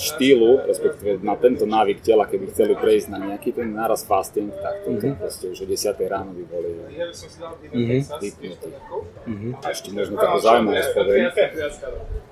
štýlu, 0.00 0.64
respektíve 0.64 1.20
na 1.20 1.36
tento 1.36 1.68
návyk 1.68 2.00
tela, 2.00 2.24
keby 2.24 2.48
chceli 2.48 2.72
prejsť 2.72 3.06
na 3.12 3.18
nejaký 3.20 3.52
ten 3.52 3.68
náraz 3.68 4.08
fasting, 4.08 4.48
tak 4.48 4.80
to 4.88 4.96
mm-hmm. 4.96 5.20
proste 5.20 5.44
už 5.52 5.58
o 5.60 5.66
10 5.68 5.92
ráno 6.08 6.32
by 6.32 6.44
boli 6.48 6.70
mm-hmm. 6.72 8.00
vypnutí. 8.16 8.70
Mm-hmm. 9.28 9.52
A 9.60 9.66
ešte 9.68 9.88
možno 9.92 10.16
takú 10.16 10.38
zaujímavosť 10.40 10.90
poviem. 10.96 11.28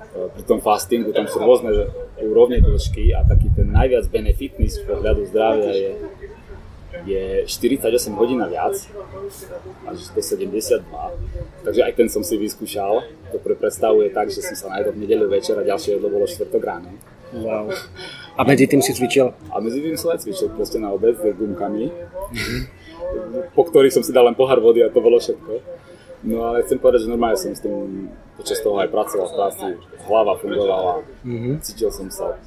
Pri 0.08 0.44
tom 0.48 0.58
fastingu 0.64 1.12
tam 1.12 1.28
sú 1.28 1.36
rôzne 1.44 1.92
úrovne 2.24 2.58
dĺžky 2.64 3.12
a 3.12 3.22
taký 3.28 3.52
ten 3.52 3.68
najviac 3.68 4.08
benefitný 4.08 4.72
z 4.72 4.80
pohľadu 4.88 5.28
zdravia 5.28 5.70
je 5.76 5.90
je 7.06 7.44
48 7.46 8.16
hodín 8.16 8.40
a 8.40 8.48
viac, 8.48 8.74
až 9.86 9.98
do 10.16 10.22
72. 10.24 10.82
Takže 11.62 11.80
aj 11.84 11.92
ten 11.94 12.08
som 12.08 12.24
si 12.24 12.34
vyskúšal. 12.40 13.04
To 13.32 13.36
pre 13.38 13.54
predstavuje 13.54 14.08
tak, 14.08 14.32
že 14.32 14.40
som 14.40 14.56
sa 14.56 14.66
najedol 14.72 14.96
v 14.96 15.04
nedelu 15.04 15.26
večer 15.28 15.54
a 15.60 15.62
ďalšie 15.68 16.00
jedlo 16.00 16.08
bolo 16.08 16.24
štvrtok 16.24 16.62
ráno. 16.64 16.96
Wow. 17.32 17.68
A 18.38 18.40
medzi 18.46 18.70
tým 18.70 18.80
si 18.80 18.94
cvičil? 18.94 19.34
A 19.50 19.58
medzi 19.58 19.82
tým 19.82 19.98
som 19.98 20.14
aj 20.14 20.22
cvičil 20.22 20.48
proste 20.54 20.78
na 20.78 20.94
obed 20.94 21.18
s 21.18 21.24
gumkami, 21.34 21.90
po 23.56 23.62
ktorých 23.66 23.92
som 23.92 24.02
si 24.06 24.14
dal 24.14 24.24
len 24.24 24.38
pohár 24.38 24.62
vody 24.62 24.80
a 24.80 24.88
to 24.88 25.02
bolo 25.02 25.18
všetko. 25.18 25.52
No 26.26 26.50
ale 26.50 26.66
chcem 26.66 26.82
povedať, 26.82 27.06
že 27.06 27.12
normálne 27.14 27.38
som 27.38 27.54
s 27.54 27.62
tým 27.62 28.10
počas 28.34 28.58
toho 28.58 28.78
aj 28.82 28.90
pracoval 28.90 29.26
v 29.30 29.34
práci, 29.38 29.66
hlava 30.06 30.34
fungovala, 30.38 31.06
mm-hmm. 31.22 31.54
cítil 31.62 31.90
som 31.94 32.10
sa 32.10 32.38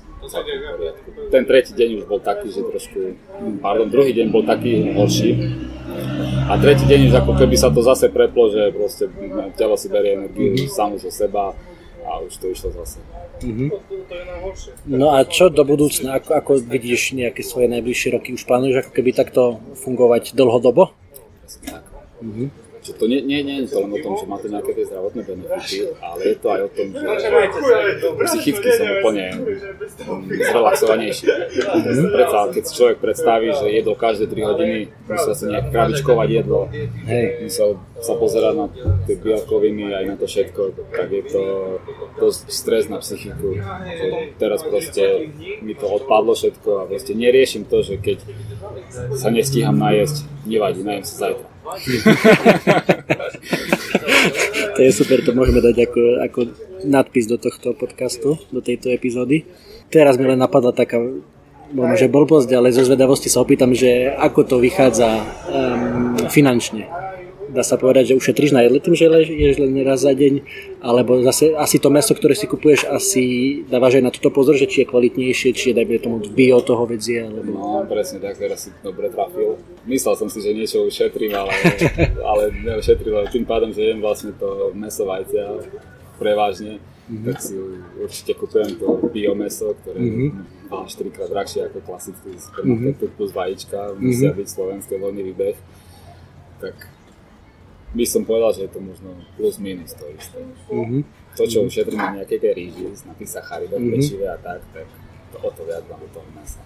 ten 1.34 1.44
tretí 1.50 1.74
deň 1.74 1.90
už 1.98 2.06
bol 2.06 2.22
taký, 2.22 2.54
že 2.54 2.62
trošku, 2.62 3.18
pardon, 3.58 3.90
druhý 3.90 4.14
deň 4.14 4.28
bol 4.30 4.46
taký 4.46 4.94
horší. 4.94 5.34
A 6.46 6.62
tretí 6.62 6.86
deň 6.86 7.10
už 7.10 7.14
ako 7.26 7.34
keby 7.42 7.58
sa 7.58 7.74
to 7.74 7.82
zase 7.82 8.14
preplo, 8.14 8.54
že 8.54 8.70
proste 8.70 9.10
telo 9.58 9.74
si 9.74 9.90
berie 9.90 10.22
energiu 10.22 10.54
mm-hmm. 10.54 10.70
samo 10.70 11.02
zo 11.02 11.10
seba 11.10 11.58
a 12.06 12.20
už 12.22 12.34
to 12.38 12.46
išlo 12.50 12.70
zase. 12.74 13.00
Mm-hmm. 13.42 13.70
No 14.86 15.18
a 15.18 15.26
čo 15.26 15.50
do 15.50 15.66
budúcna, 15.66 16.22
ako, 16.22 16.32
ako 16.38 16.52
vidíš 16.66 17.18
nejaké 17.18 17.42
svoje 17.42 17.70
najbližšie 17.70 18.14
roky? 18.14 18.34
Už 18.34 18.46
plánuješ 18.46 18.86
ako 18.86 18.92
keby 18.94 19.10
takto 19.14 19.62
fungovať 19.82 20.34
dlhodobo? 20.38 20.94
Tak. 21.66 21.84
Mm-hmm. 22.22 22.71
Že 22.82 22.94
to 22.98 23.06
nie, 23.06 23.22
nie, 23.22 23.46
nie 23.46 23.56
je 23.62 23.70
to 23.70 23.86
len 23.86 23.94
o 23.94 24.00
tom, 24.02 24.14
že 24.18 24.26
máte 24.26 24.50
nejaké 24.50 24.74
tie 24.74 24.90
zdravotné 24.90 25.22
benefity, 25.22 25.78
ale 26.02 26.22
je 26.34 26.36
to 26.42 26.48
aj 26.50 26.62
o 26.66 26.70
tom, 26.74 26.88
že 26.98 27.06
psychicky 28.26 28.70
som 28.74 28.88
úplne 28.98 29.26
zrelaxovanejší. 30.50 31.26
Predsa, 32.10 32.40
keď 32.50 32.64
si 32.66 32.74
človek 32.74 32.98
predstaví, 32.98 33.54
že 33.54 33.66
jedlo 33.70 33.94
každé 33.94 34.34
3 34.34 34.50
hodiny, 34.50 34.78
musel 35.06 35.34
sa 35.38 35.46
nejak 35.46 35.66
kravičkovať 35.70 36.28
jedlo, 36.34 36.74
Hej. 37.06 37.26
musel 37.46 37.70
sa 38.02 38.14
pozerať 38.18 38.54
na 38.58 38.66
tie 39.06 39.14
bielkoviny 39.14 39.94
aj 39.94 40.04
na 40.10 40.16
to 40.18 40.26
všetko, 40.26 40.62
tak 40.90 41.08
je 41.14 41.24
to 41.30 41.44
dosť 42.18 42.42
stres 42.50 42.90
na 42.90 42.98
psychiku. 42.98 43.62
Že 43.62 44.42
teraz 44.42 44.66
proste 44.66 45.30
mi 45.62 45.78
to 45.78 45.86
odpadlo 45.86 46.34
všetko 46.34 46.70
a 46.82 46.84
proste 46.90 47.14
neriešim 47.14 47.70
to, 47.70 47.86
že 47.86 48.02
keď 48.02 48.26
sa 49.14 49.30
nestíham 49.30 49.78
najesť, 49.78 50.26
nevadí, 50.50 50.82
najem 50.82 51.06
sa 51.06 51.30
zajtra. 51.30 51.51
to 54.76 54.80
je 54.82 54.92
super, 54.92 55.22
to 55.22 55.32
môžeme 55.38 55.62
dať 55.62 55.78
ako, 55.88 56.02
ako 56.26 56.40
nadpis 56.86 57.28
do 57.30 57.38
tohto 57.38 57.74
podcastu, 57.78 58.38
do 58.50 58.62
tejto 58.62 58.90
epizódy. 58.90 59.46
Teraz 59.94 60.18
mi 60.18 60.26
len 60.26 60.40
napadla 60.40 60.74
taká 60.74 60.98
možno, 61.72 61.96
že 61.96 62.12
blbosť, 62.12 62.52
ale 62.52 62.76
zo 62.76 62.84
zvedavosti 62.84 63.32
sa 63.32 63.40
opýtam, 63.44 63.72
že 63.72 64.12
ako 64.12 64.44
to 64.44 64.56
vychádza 64.60 65.24
um, 65.48 66.18
finančne 66.28 66.92
dá 67.52 67.64
sa 67.68 67.76
povedať, 67.76 68.16
že 68.16 68.18
ušetríš 68.18 68.56
na 68.56 68.64
jedle 68.64 68.80
tým, 68.80 68.96
že 68.96 69.12
ješ 69.28 69.60
len 69.60 69.76
raz 69.84 70.02
za 70.02 70.16
deň, 70.16 70.34
alebo 70.80 71.20
zase 71.22 71.52
asi 71.54 71.78
to 71.78 71.92
meso, 71.92 72.16
ktoré 72.16 72.34
si 72.34 72.48
kupuješ, 72.48 72.88
asi 72.88 73.24
dávaš 73.68 74.00
aj 74.00 74.04
na 74.08 74.12
toto 74.16 74.32
pozor, 74.32 74.56
že 74.56 74.72
či 74.72 74.84
je 74.84 74.90
kvalitnejšie, 74.90 75.50
či 75.52 75.66
je 75.72 75.76
dajme 75.76 76.00
tomu 76.00 76.18
bio 76.32 76.64
toho 76.64 76.88
vedzie, 76.88 77.28
alebo... 77.28 77.52
No, 77.52 77.84
presne 77.86 78.24
tak, 78.24 78.40
teraz 78.40 78.66
si 78.66 78.70
dobre 78.80 79.12
trafil. 79.12 79.60
Myslel 79.82 80.14
som 80.14 80.30
si, 80.30 80.40
že 80.46 80.54
niečo 80.54 80.86
ušetrím, 80.86 81.34
ale, 81.34 81.54
ale 82.30 82.44
neušetril, 82.54 83.26
tým 83.34 83.46
pádom, 83.50 83.74
že 83.74 83.90
jem 83.90 83.98
vlastne 83.98 84.30
to 84.38 84.70
meso 84.78 85.10
vajcia 85.10 85.58
prevažne, 86.22 86.78
mm-hmm. 87.10 87.26
tak 87.26 87.38
si 87.42 87.58
určite 87.98 88.38
kupujem 88.38 88.78
to 88.78 89.10
biomeso, 89.10 89.74
ktoré 89.82 89.98
mm-hmm. 89.98 90.70
má 90.70 90.86
4 90.86 91.10
krát 91.10 91.30
drahšie 91.34 91.66
ako 91.66 91.82
klasický 91.82 92.38
supermarket 92.38 93.02
mm-hmm. 93.02 93.18
plus 93.18 93.32
vajíčka, 93.34 93.98
musia 93.98 94.30
mm-hmm. 94.30 94.38
byť 94.38 94.48
slovenské 94.48 94.94
voľný 95.02 95.22
výbeh. 95.34 95.58
Tak 96.62 96.76
by 97.98 98.06
som 98.06 98.22
povedal, 98.22 98.54
že 98.54 98.70
je 98.70 98.72
to 98.78 98.80
možno 98.86 99.18
plus 99.34 99.58
minus 99.58 99.98
to 99.98 100.06
isté. 100.14 100.46
Mm-hmm. 100.70 101.02
To, 101.42 101.44
čo 101.50 101.66
ušetrím 101.66 101.98
na 101.98 102.22
nejaké 102.22 102.38
ríži, 102.38 102.86
na 103.10 103.18
tých 103.18 103.34
sacharidoch, 103.34 103.82
mm-hmm. 103.82 103.98
pečive 103.98 104.30
a 104.30 104.38
tak, 104.38 104.62
tak 104.78 104.86
o 105.40 105.50
to 105.52 105.62
viac 105.64 105.84
mám 105.88 106.04
toho 106.12 106.28
mesa. 106.36 106.60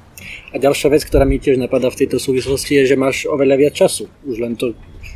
A 0.53 0.55
ďalšia 0.57 0.87
vec, 0.89 1.03
ktorá 1.03 1.27
mi 1.27 1.37
tiež 1.37 1.59
napadá 1.59 1.91
v 1.91 2.05
tejto 2.05 2.17
súvislosti, 2.17 2.79
je, 2.81 2.95
že 2.95 2.95
máš 2.95 3.27
oveľa 3.27 3.55
viac 3.59 3.73
času. 3.75 4.07
Už 4.23 4.39
len 4.39 4.55
to 4.55 4.73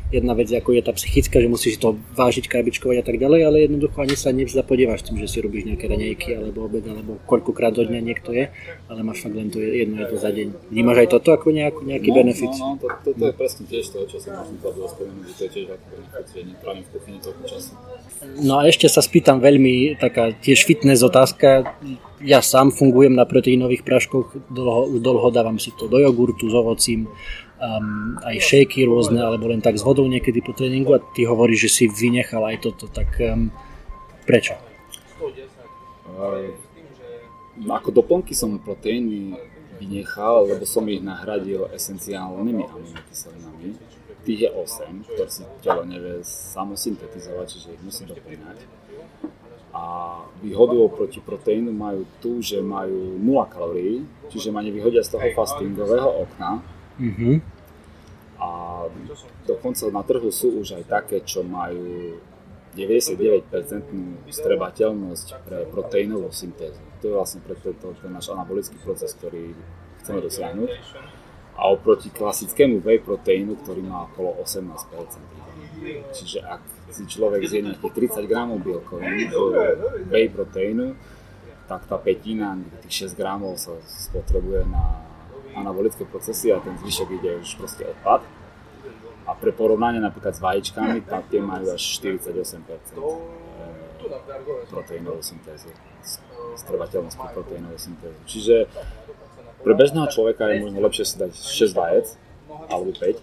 jedna 0.10 0.34
vec, 0.34 0.50
ako 0.50 0.74
je 0.74 0.82
tá 0.82 0.92
psychická, 0.94 1.38
že 1.38 1.50
musíš 1.50 1.78
to 1.78 1.98
vážiť, 2.18 2.50
krabičkovať 2.50 2.98
a 3.02 3.06
tak 3.06 3.22
ďalej, 3.22 3.42
ale 3.46 3.58
jednoducho 3.70 3.98
ani 4.02 4.18
sa 4.18 4.34
nevždy 4.34 4.62
podievaš 4.66 5.06
tým, 5.06 5.22
že 5.22 5.30
si 5.30 5.38
robíš 5.40 5.70
nejaké 5.70 5.86
raňajky 5.86 6.34
alebo 6.34 6.66
obed, 6.66 6.82
alebo 6.84 7.22
koľkokrát 7.30 7.78
do 7.78 7.86
dňa 7.86 8.02
niekto 8.02 8.34
je, 8.34 8.50
ale 8.90 9.00
máš 9.06 9.22
fakt 9.22 9.38
len 9.38 9.54
to 9.54 9.62
jedno 9.62 10.02
je 10.02 10.08
to 10.10 10.18
za 10.18 10.34
deň. 10.34 10.48
Vnímaš 10.74 10.98
aj 11.06 11.10
toto 11.14 11.30
ako 11.30 11.48
nejakú, 11.54 11.82
nejaký 11.86 12.10
no, 12.10 12.16
benefit? 12.18 12.54
No, 12.58 12.66
no, 12.74 12.82
to, 12.82 12.88
to, 13.06 13.10
to, 13.14 13.26
je 13.30 13.36
presne 13.38 13.64
tiež 13.70 13.86
to, 13.94 14.00
čo 14.10 14.18
som 14.18 14.34
možno 14.50 14.86
spomenúť, 14.90 15.26
že 15.30 15.34
to 15.38 15.42
je 15.46 15.52
tiež 15.54 15.68
ako 15.78 15.86
benefit, 15.94 16.26
že 16.34 16.40
netrávim 16.42 16.84
v 16.84 16.90
kuchyni 16.90 17.20
toľko 17.22 17.44
času. 17.46 17.72
No 18.42 18.54
a 18.60 18.62
ešte 18.66 18.90
sa 18.90 19.02
spýtam 19.06 19.38
veľmi 19.40 20.02
taká 20.02 20.34
tiež 20.34 20.66
fitness 20.66 21.06
otázka. 21.06 21.70
Ja 22.20 22.44
sám 22.44 22.76
fungujem 22.76 23.16
na 23.16 23.24
proteínových 23.24 23.88
praškoch, 23.88 24.52
dlho, 24.52 25.00
dlho 25.00 25.30
dávam 25.32 25.56
si 25.56 25.72
to 25.72 25.88
do 25.88 26.04
jogurtu 26.04 26.52
s 26.52 26.56
ovocím, 26.56 27.08
um, 27.08 28.20
aj 28.28 28.44
shaky 28.44 28.84
rôzne, 28.84 29.24
alebo 29.24 29.48
len 29.48 29.64
tak 29.64 29.80
s 29.80 29.88
vodou 29.88 30.04
niekedy 30.04 30.44
po 30.44 30.52
tréningu 30.52 30.96
a 30.96 31.04
ty 31.16 31.24
hovoríš, 31.24 31.72
že 31.72 31.72
si 31.72 31.84
vynechal 31.88 32.44
aj 32.44 32.58
toto, 32.60 32.92
tak 32.92 33.08
um, 33.24 33.48
prečo? 34.28 34.52
Ako 37.60 37.90
doplnky 37.96 38.36
som 38.36 38.60
proteíny 38.60 39.40
vynechal, 39.80 40.44
lebo 40.52 40.68
som 40.68 40.84
ich 40.92 41.00
nahradil 41.00 41.72
esenciálnymi 41.72 42.64
aminokyselinami. 42.68 43.80
Tých 44.28 44.40
je 44.44 44.50
8, 44.52 45.08
ktoré 45.08 45.32
si 45.32 45.48
telo 45.64 45.88
nevie 45.88 46.20
samo 46.28 46.76
syntetizovať, 46.76 47.48
čiže 47.48 47.68
ich 47.80 47.84
musí 47.88 48.04
doplňať. 48.04 48.60
A 49.70 50.18
výhodu 50.42 50.74
oproti 50.82 51.22
proteínu 51.22 51.70
majú 51.70 52.02
tu, 52.18 52.42
že 52.42 52.58
majú 52.58 53.22
0 53.22 53.46
kalórií, 53.54 54.02
čiže 54.34 54.50
ma 54.50 54.66
nevyhodia 54.66 55.06
z 55.06 55.14
toho 55.14 55.28
fastingového 55.38 56.10
okna, 56.26 56.66
Mm-hmm. 57.00 57.36
A 58.40 58.50
dokonca 59.48 59.88
na 59.92 60.04
trhu 60.04 60.32
sú 60.32 60.60
už 60.60 60.80
aj 60.80 60.84
také, 60.88 61.18
čo 61.24 61.44
majú 61.48 62.20
99% 62.76 63.48
strebateľnosť 64.30 65.28
pre 65.48 65.60
proteínovú 65.72 66.30
syntézu. 66.32 66.80
To 67.00 67.04
je 67.08 67.14
vlastne 67.16 67.40
pre 67.44 67.56
tento, 67.56 67.96
ten 67.96 68.12
náš 68.12 68.32
anabolický 68.32 68.76
proces, 68.84 69.16
ktorý 69.16 69.56
chceme 70.04 70.20
dosiahnuť. 70.24 70.72
A 71.60 71.68
oproti 71.72 72.08
klasickému 72.12 72.80
whey 72.80 73.04
proteínu, 73.04 73.60
ktorý 73.64 73.84
má 73.84 74.08
okolo 74.08 74.40
18%. 74.44 75.39
Čiže 76.14 76.40
ak 76.44 76.62
si 76.90 77.04
človek 77.06 77.46
zje 77.46 77.60
nejakých 77.64 78.14
30 78.18 78.32
gramov 78.32 78.66
bielkovín 78.66 79.30
whey 80.10 80.28
proteínu, 80.28 80.98
tak 81.70 81.86
tá 81.86 82.02
petina, 82.02 82.58
tých 82.82 83.14
6 83.14 83.20
gramov 83.20 83.62
sa 83.62 83.78
spotrebuje 83.86 84.66
na 84.66 85.06
anabolické 85.54 86.06
procesy 86.06 86.50
a 86.50 86.58
ten 86.58 86.74
zvyšok 86.82 87.10
ide 87.22 87.32
už 87.42 87.50
proste 87.62 87.86
odpad. 87.86 88.26
A 89.30 89.38
pre 89.38 89.54
porovnanie 89.54 90.02
napríklad 90.02 90.34
s 90.34 90.42
vajíčkami, 90.42 91.06
tam 91.06 91.22
tie 91.30 91.38
majú 91.38 91.70
až 91.70 91.82
48% 92.02 92.66
eh, 92.66 92.82
proteínovú 94.74 95.22
syntézu, 95.22 95.70
strvateľnosť 96.58 97.18
pre 97.22 97.30
proteínovú 97.38 97.78
syntézu. 97.78 98.18
Čiže 98.26 98.56
pre 99.62 99.74
bežného 99.78 100.10
človeka 100.10 100.50
je 100.50 100.66
možno 100.66 100.82
lepšie 100.82 101.06
si 101.06 101.16
dať 101.22 101.32
6 101.38 101.78
vajec, 101.78 102.08
alebo 102.74 102.90
5, 102.98 103.22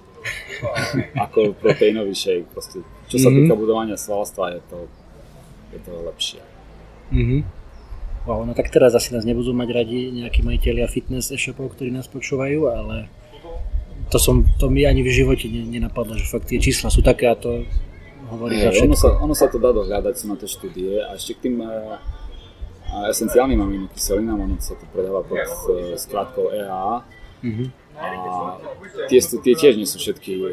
ako 1.25 1.55
proteínový 1.59 2.15
shake. 2.15 2.49
Proste, 2.51 2.83
čo 3.11 3.17
sa 3.19 3.29
mm-hmm. 3.29 3.47
týka 3.47 3.55
budovania 3.55 3.99
svalstva, 3.99 4.57
je 4.57 4.61
to, 4.71 4.79
je 5.75 5.79
to 5.83 5.93
lepšie. 6.07 6.43
Mm-hmm. 7.13 7.41
Wow, 8.27 8.43
no 8.43 8.59
tak 8.59 8.75
teraz 8.75 8.91
asi 8.91 9.15
nás 9.15 9.23
nebudú 9.23 9.55
mať 9.55 9.69
radi 9.71 10.11
nejakí 10.11 10.43
majiteľia 10.43 10.91
fitness 10.91 11.31
e-shopov, 11.31 11.79
ktorí 11.79 11.95
nás 11.95 12.11
počúvajú, 12.11 12.67
ale 12.67 13.07
to, 14.11 14.19
som, 14.19 14.43
to 14.59 14.67
mi 14.67 14.83
ani 14.83 15.07
v 15.07 15.15
živote 15.15 15.47
nenapadlo, 15.47 16.19
že 16.19 16.27
fakt 16.27 16.51
tie 16.51 16.59
čísla 16.59 16.91
sú 16.91 17.07
také 17.07 17.31
a 17.31 17.39
to 17.39 17.63
hovorí 18.35 18.59
hey, 18.59 18.67
za 18.67 18.71
všetko. 18.75 18.91
Ono 18.91 18.99
sa, 18.99 19.09
ono 19.23 19.35
sa 19.39 19.47
to 19.47 19.63
dá 19.63 19.71
dohľadať, 19.71 20.15
sú 20.19 20.27
na 20.27 20.35
to 20.35 20.51
štúdie 20.51 21.07
a 21.07 21.15
ešte 21.15 21.39
k 21.39 21.41
tým 21.47 21.63
uh, 21.63 22.03
esenciálnym 23.11 23.63
aminokyselinám, 23.63 24.39
ono 24.43 24.59
sa 24.59 24.75
to 24.75 24.91
predáva 24.91 25.23
pod 25.23 25.39
uh, 25.39 25.95
skrátkou 25.95 26.51
EAA. 26.51 27.07
Mm-hmm 27.47 27.87
a 27.97 28.61
tie, 29.09 29.21
tie 29.25 29.55
tiež 29.57 29.75
nie 29.81 29.89
sú 29.89 29.97
všetky 29.97 30.33
e, 30.37 30.53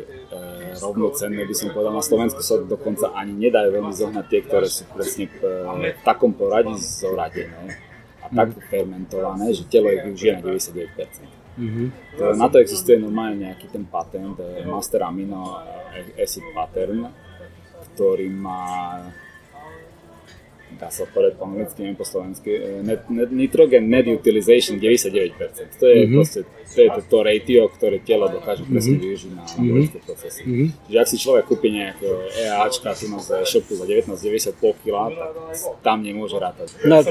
rovnocenné, 0.79 1.43
by 1.43 1.56
som 1.56 1.75
povedal. 1.75 1.91
Na 1.91 2.06
Slovensku 2.06 2.39
sa 2.39 2.56
dokonca 2.63 3.12
ani 3.12 3.36
nedajú 3.36 3.67
veľmi 3.75 3.91
zohnať 3.91 4.25
tie, 4.32 4.39
ktoré 4.47 4.67
sú 4.71 4.88
presne 4.95 5.27
v, 5.27 5.43
e, 5.43 5.91
v 5.91 6.01
takom 6.08 6.32
poradí 6.32 6.79
zoradené 6.79 7.84
a 8.23 8.32
tak 8.32 8.56
mhm. 8.56 8.60
fermentované, 8.71 9.51
že 9.51 9.67
telo 9.67 9.91
ich 9.91 10.08
využije 10.08 10.32
na 10.39 10.41
99%. 10.47 11.43
Mm-hmm. 11.53 11.88
To, 12.17 12.23
na 12.34 12.47
to 12.49 12.58
existuje 12.58 12.97
normálne 12.97 13.45
nejaký 13.45 13.69
ten 13.69 13.84
patent, 13.86 14.39
e, 14.39 14.63
Master 14.63 15.03
Amino 15.03 15.60
Acid 16.15 16.47
Pattern, 16.56 17.12
ktorý 17.93 18.32
má 18.32 19.03
dá 20.79 20.89
sa 20.89 21.03
povedať 21.09 21.39
po 21.39 21.45
anglicky, 21.49 21.83
neviem 21.83 21.97
po 21.97 22.05
slovensky, 22.07 22.51
e, 22.53 22.81
net, 22.83 23.05
net, 23.09 23.29
nitrogen 23.29 23.89
net 23.89 24.05
utilization 24.09 24.77
99%. 24.81 25.79
To 25.79 25.86
je 25.86 25.95
mm-hmm. 26.03 26.15
proste 26.15 26.39
to, 26.73 26.79
je 26.81 26.89
to, 26.89 27.01
to 27.05 27.17
ratio, 27.21 27.62
ktoré 27.69 27.97
telo 28.01 28.25
dokáže 28.29 28.65
presne 28.65 28.97
mm-hmm. 28.97 29.05
využiť 29.05 29.31
na 29.38 29.43
anabolické 29.45 29.97
mm-hmm. 29.97 30.07
procesy. 30.09 30.41
Mm-hmm. 30.43 30.67
Čiže 30.89 30.97
ak 30.97 31.07
si 31.07 31.17
človek 31.21 31.43
kúpi 31.45 31.69
nejaké 31.69 32.07
EAčka 32.49 32.89
tu 32.97 33.05
na 33.13 33.19
e-shopu 33.21 33.71
za 33.77 33.86
19,90 33.86 34.62
pol 34.62 34.73
kg, 34.81 34.95
tak 35.13 35.77
tam 35.86 35.97
nemôže 36.01 36.38
rátať. 36.41 36.67
No, 36.89 37.05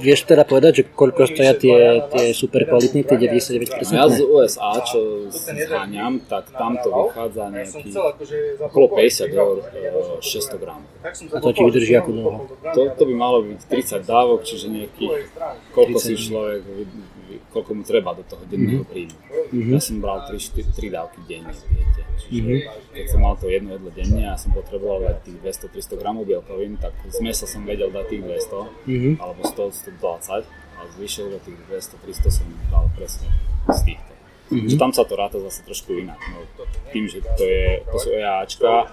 vieš 0.00 0.24
teda 0.24 0.48
povedať, 0.48 0.72
že 0.80 0.82
koľko 0.88 1.28
stoja 1.28 1.52
tie, 1.56 2.02
tie 2.10 2.32
super 2.32 2.64
kvalitné, 2.64 3.04
tie 3.04 3.16
99%? 3.20 3.92
No 3.92 3.96
ja 4.00 4.06
z 4.08 4.20
USA, 4.24 4.72
čo 4.80 5.28
zháňam, 5.30 6.24
tak 6.24 6.48
tam 6.56 6.80
to 6.80 6.88
vychádza 6.88 7.44
nejaký 7.52 7.90
okolo 8.60 8.86
50 8.96 9.30
eur 9.30 9.56
600 10.20 10.62
gramov. 10.62 10.88
A 11.06 11.38
to 11.38 11.50
ti 11.52 11.62
vydrží 11.62 11.94
ako 11.98 12.10
dlho? 12.10 12.30
To, 12.74 12.82
to 12.94 13.02
by 13.08 13.14
malo 13.16 13.38
byť 13.42 13.60
30 13.66 14.06
dávok, 14.06 14.46
čiže 14.46 14.66
nejakých, 14.70 15.32
koľko 15.72 15.98
si 15.98 16.14
človek, 16.14 16.62
koľko 17.50 17.70
mu 17.72 17.82
treba 17.82 18.12
do 18.12 18.22
toho 18.22 18.44
denného 18.44 18.84
mhm. 18.84 18.90
príjmu. 18.90 19.18
Mm-hmm. 19.46 19.72
Ja 19.72 19.80
som 19.80 20.02
bral 20.02 20.26
3, 20.28 20.36
4, 20.36 20.76
3 20.76 20.96
dávky 20.96 21.18
denne, 21.24 21.54
viete. 21.70 22.02
Čiže 22.26 22.42
mm-hmm. 22.42 22.92
keď 22.92 23.06
som 23.08 23.20
mal 23.22 23.34
to 23.38 23.46
jedno 23.46 23.78
jedlo 23.78 23.90
denne 23.94 24.24
a 24.28 24.34
som 24.34 24.50
potreboval 24.52 25.06
dať 25.06 25.16
tých 25.22 25.38
200-300 25.70 26.02
gramov 26.02 26.26
bielkovín, 26.26 26.76
tak 26.76 26.92
z 27.06 27.18
mesa 27.22 27.46
som 27.46 27.62
vedel 27.62 27.88
dať 27.94 28.04
tých 28.10 28.22
200, 28.26 28.90
mm-hmm. 28.90 29.14
alebo 29.22 29.40
100-120 29.46 30.44
a 30.76 30.80
zvyšil 30.98 31.26
do 31.32 31.38
tých 31.40 31.58
200-300 31.70 32.38
som 32.42 32.46
dal 32.68 32.90
presne 32.98 33.30
z 33.70 33.80
týchto. 33.86 34.12
Mm-hmm. 34.46 34.68
Že 34.70 34.76
tam 34.78 34.92
sa 34.94 35.02
to 35.02 35.14
ráta 35.18 35.38
zase 35.42 35.62
trošku 35.66 35.90
inak. 35.98 36.18
No, 36.30 36.44
tým, 36.94 37.10
že 37.10 37.18
to, 37.22 37.42
je, 37.42 37.82
to 37.82 37.96
sú 37.98 38.08
EAčka 38.14 38.90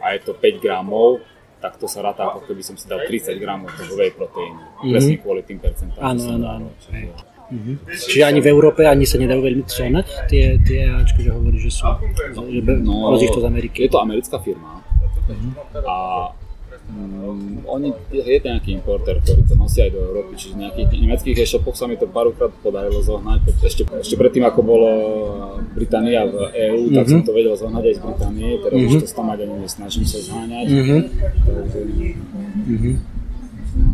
a 0.00 0.06
je 0.16 0.20
to 0.24 0.32
5 0.34 0.64
gramov, 0.64 1.22
tak 1.60 1.76
to 1.76 1.86
sa 1.86 2.00
ráta 2.00 2.24
ako 2.32 2.48
keby 2.48 2.62
som 2.64 2.74
si 2.74 2.88
dal 2.88 3.04
30 3.04 3.36
gramov 3.36 3.68
toho 3.76 3.92
whey 3.94 4.10
proteínu. 4.10 4.56
Mm-hmm. 4.56 4.90
Presne 4.96 5.14
kvôli 5.20 5.40
tým 5.44 5.58
percentám. 5.60 6.00
Áno, 6.00 6.22
áno, 6.34 6.46
áno. 6.56 6.68
Mm-hmm. 7.50 7.74
Čiže 7.86 8.24
ani 8.24 8.40
v 8.40 8.48
Európe 8.48 8.86
ani 8.86 9.04
sa 9.04 9.20
nedajú 9.20 9.42
veľmi 9.42 9.64
zohnať 9.66 10.06
tie, 10.30 10.56
tie 10.62 10.80
AAčky, 10.88 11.26
že 11.26 11.30
hovorí, 11.34 11.58
že 11.58 11.70
sú, 11.74 11.84
že 12.32 12.60
no, 12.80 13.12
to 13.12 13.40
z 13.42 13.46
Ameriky. 13.46 13.84
Je 13.84 13.90
to 13.90 14.00
americká 14.00 14.38
firma 14.40 14.80
mm-hmm. 15.28 15.82
a 15.84 15.96
Mm, 16.90 17.62
oni, 17.70 17.94
je 18.10 18.40
to 18.42 18.50
nejaký 18.50 18.74
importer, 18.74 19.22
ktorý 19.22 19.46
to 19.46 19.54
nosí 19.54 19.78
aj 19.78 19.94
do 19.94 20.00
Európy, 20.10 20.34
čiže 20.34 20.58
v 20.58 20.60
nejakých 20.66 20.88
nemeckých 20.98 21.38
e-shopoch 21.38 21.78
sa 21.78 21.86
mi 21.86 21.94
to 21.94 22.10
párkrát 22.10 22.50
podarilo 22.50 22.98
zohnať. 22.98 23.46
Ešte, 23.62 23.86
ešte 23.86 24.18
predtým, 24.18 24.42
ako 24.42 24.60
bolo 24.66 24.90
Británia 25.70 26.26
v 26.26 26.34
EÚ, 26.50 26.80
mm-hmm. 26.90 26.96
tak 26.98 27.04
som 27.06 27.20
mhm. 27.22 27.26
to 27.26 27.32
vedel 27.32 27.54
zohnať 27.54 27.84
aj 27.86 27.94
z 27.94 28.00
Británie, 28.02 28.50
teraz 28.58 28.76
mm-hmm. 28.76 28.98
už 28.98 29.02
to 29.06 29.14
tam 29.14 29.28
ani 29.30 29.44
nesnažím 29.46 30.04
sa 30.06 30.18
zháňať. 30.18 30.66
Mm-hmm. 30.66 31.00
Takže, 31.46 31.80
mm-hmm. 32.66 32.94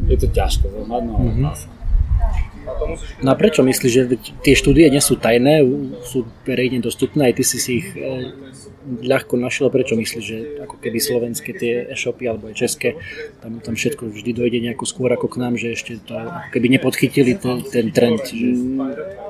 Je 0.09 0.17
to 0.17 0.27
ťažko 0.33 0.67
zohnať, 0.73 1.03
no 1.05 1.13
ale 1.21 1.31
mm-hmm. 1.37 1.76
No 3.23 3.29
a 3.33 3.35
prečo 3.39 3.63
myslíš, 3.63 3.93
že 3.93 4.03
tie 4.43 4.55
štúdie 4.59 4.91
nie 4.91 5.03
sú 5.03 5.17
tajné, 5.17 5.63
sú 6.05 6.27
verejne 6.43 6.83
dostupné, 6.83 7.31
aj 7.31 7.35
ty 7.39 7.45
si 7.47 7.59
si 7.63 7.73
ich 7.81 7.89
e, 7.95 8.35
ľahko 8.87 9.35
našiel, 9.35 9.71
prečo 9.71 9.99
myslíš, 9.99 10.25
že 10.25 10.39
ako 10.63 10.77
keby 10.79 10.99
slovenské 11.03 11.51
tie 11.55 11.75
e-shopy 11.91 12.31
alebo 12.31 12.49
aj 12.51 12.55
české, 12.55 12.99
tam, 13.43 13.59
tam 13.59 13.75
všetko 13.75 14.11
vždy 14.11 14.31
dojde 14.31 14.59
nejako 14.63 14.85
skôr 14.87 15.11
ako 15.11 15.27
k 15.27 15.37
nám, 15.43 15.55
že 15.59 15.75
ešte 15.75 15.99
to 16.07 16.15
ako 16.15 16.49
keby 16.55 16.67
nepodchytili 16.79 17.35
ten, 17.35 17.67
ten 17.67 17.91
trend? 17.91 18.23
Že... 18.23 18.47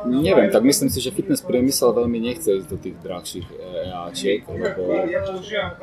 Neviem, 0.07 0.49
tak 0.53 0.63
myslím 0.63 0.93
si, 0.93 1.01
že 1.01 1.11
fitness 1.11 1.41
priemysel 1.41 1.97
veľmi 1.97 2.19
nechce 2.21 2.53
ísť 2.53 2.69
do 2.69 2.77
tých 2.77 2.97
drahších 3.01 3.47
Ačiek, 4.07 4.47
lebo 4.47 4.83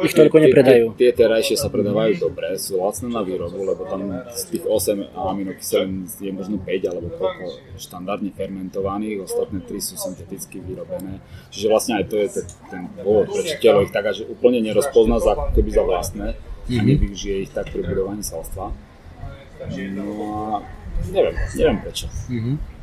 ich 0.06 0.14
toľko 0.16 0.38
nepredajú. 0.48 0.86
Tie, 0.96 1.12
tie 1.12 1.26
terajšie 1.26 1.60
sa 1.60 1.68
predávajú 1.68 2.24
dobre, 2.24 2.56
sú 2.56 2.80
lacné 2.80 3.12
na 3.12 3.22
výrobu, 3.26 3.60
lebo 3.68 3.84
tam 3.84 4.24
z 4.32 4.44
tých 4.54 4.64
8 4.64 5.12
aminokyselín 5.12 6.08
je 6.08 6.32
možno 6.32 6.56
5 6.62 6.90
alebo 6.90 7.08
koľko 7.20 7.43
štandardne 7.78 8.32
fermentovaných, 8.34 9.24
ostatné 9.24 9.62
3 9.66 9.74
sú 9.80 9.96
synteticky 9.98 10.60
vyrobené. 10.62 11.22
Čiže 11.50 11.68
vlastne 11.70 11.94
aj 12.02 12.06
to 12.10 12.16
je 12.20 12.28
ten, 12.30 12.46
ten 12.70 12.84
dôvod, 13.02 13.32
prečo 13.32 13.56
telo 13.60 13.84
ich 13.84 13.94
tak 13.94 14.10
až 14.10 14.26
úplne 14.28 14.60
nerozpozná 14.62 15.18
za, 15.20 15.34
keby 15.56 15.70
za 15.72 15.84
vlastné 15.84 16.28
mm-hmm. 16.36 16.78
a 16.78 16.82
mhm. 16.82 16.88
nevyužije 16.90 17.36
ich 17.48 17.52
tak 17.52 17.70
pri 17.72 17.82
budovaní 17.84 18.24
salstva. 18.24 18.72
No 19.74 20.06
a 20.20 20.62
neviem, 21.10 21.36
neviem 21.56 21.78
prečo. 21.80 22.12
Mm-hmm. 22.28 22.74